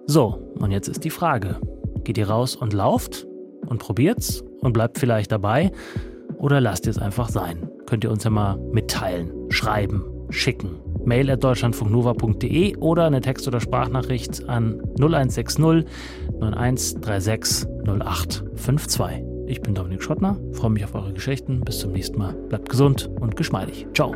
So, 0.08 0.40
und 0.60 0.72
jetzt 0.72 0.88
ist 0.88 1.04
die 1.04 1.12
Frage. 1.12 1.58
Geht 2.04 2.18
ihr 2.18 2.28
raus 2.28 2.56
und 2.56 2.74
lauft 2.74 3.28
und 3.68 3.78
probiert's 3.78 4.44
und 4.62 4.74
bleibt 4.74 4.98
vielleicht 4.98 5.32
dabei 5.32 5.72
oder 6.38 6.60
lasst 6.60 6.88
ihr 6.88 6.90
es 6.90 6.98
einfach 6.98 7.30
sein? 7.30 7.70
Könnt 7.86 8.04
ihr 8.04 8.10
uns 8.10 8.24
ja 8.24 8.32
mal 8.32 8.58
mitteilen, 8.72 9.32
schreiben, 9.50 10.04
schicken. 10.32 10.80
Mail 11.06 11.30
at 11.30 11.44
deutschlandfunknova.de 11.44 12.78
oder 12.78 13.06
eine 13.06 13.22
Text- 13.22 13.48
oder 13.48 13.60
Sprachnachricht 13.60 14.50
an 14.50 14.82
0160 15.00 15.60
9136 16.40 17.68
0852. 17.86 19.24
Ich 19.46 19.62
bin 19.62 19.76
Dominik 19.76 20.02
Schottner, 20.02 20.40
freue 20.54 20.72
mich 20.72 20.84
auf 20.84 20.96
eure 20.96 21.14
Geschichten. 21.14 21.62
Bis 21.62 21.78
zum 21.78 21.92
nächsten 21.92 22.18
Mal. 22.18 22.34
Bleibt 22.34 22.70
gesund 22.70 23.08
und 23.20 23.36
geschmeidig. 23.36 23.86
Ciao. 23.94 24.16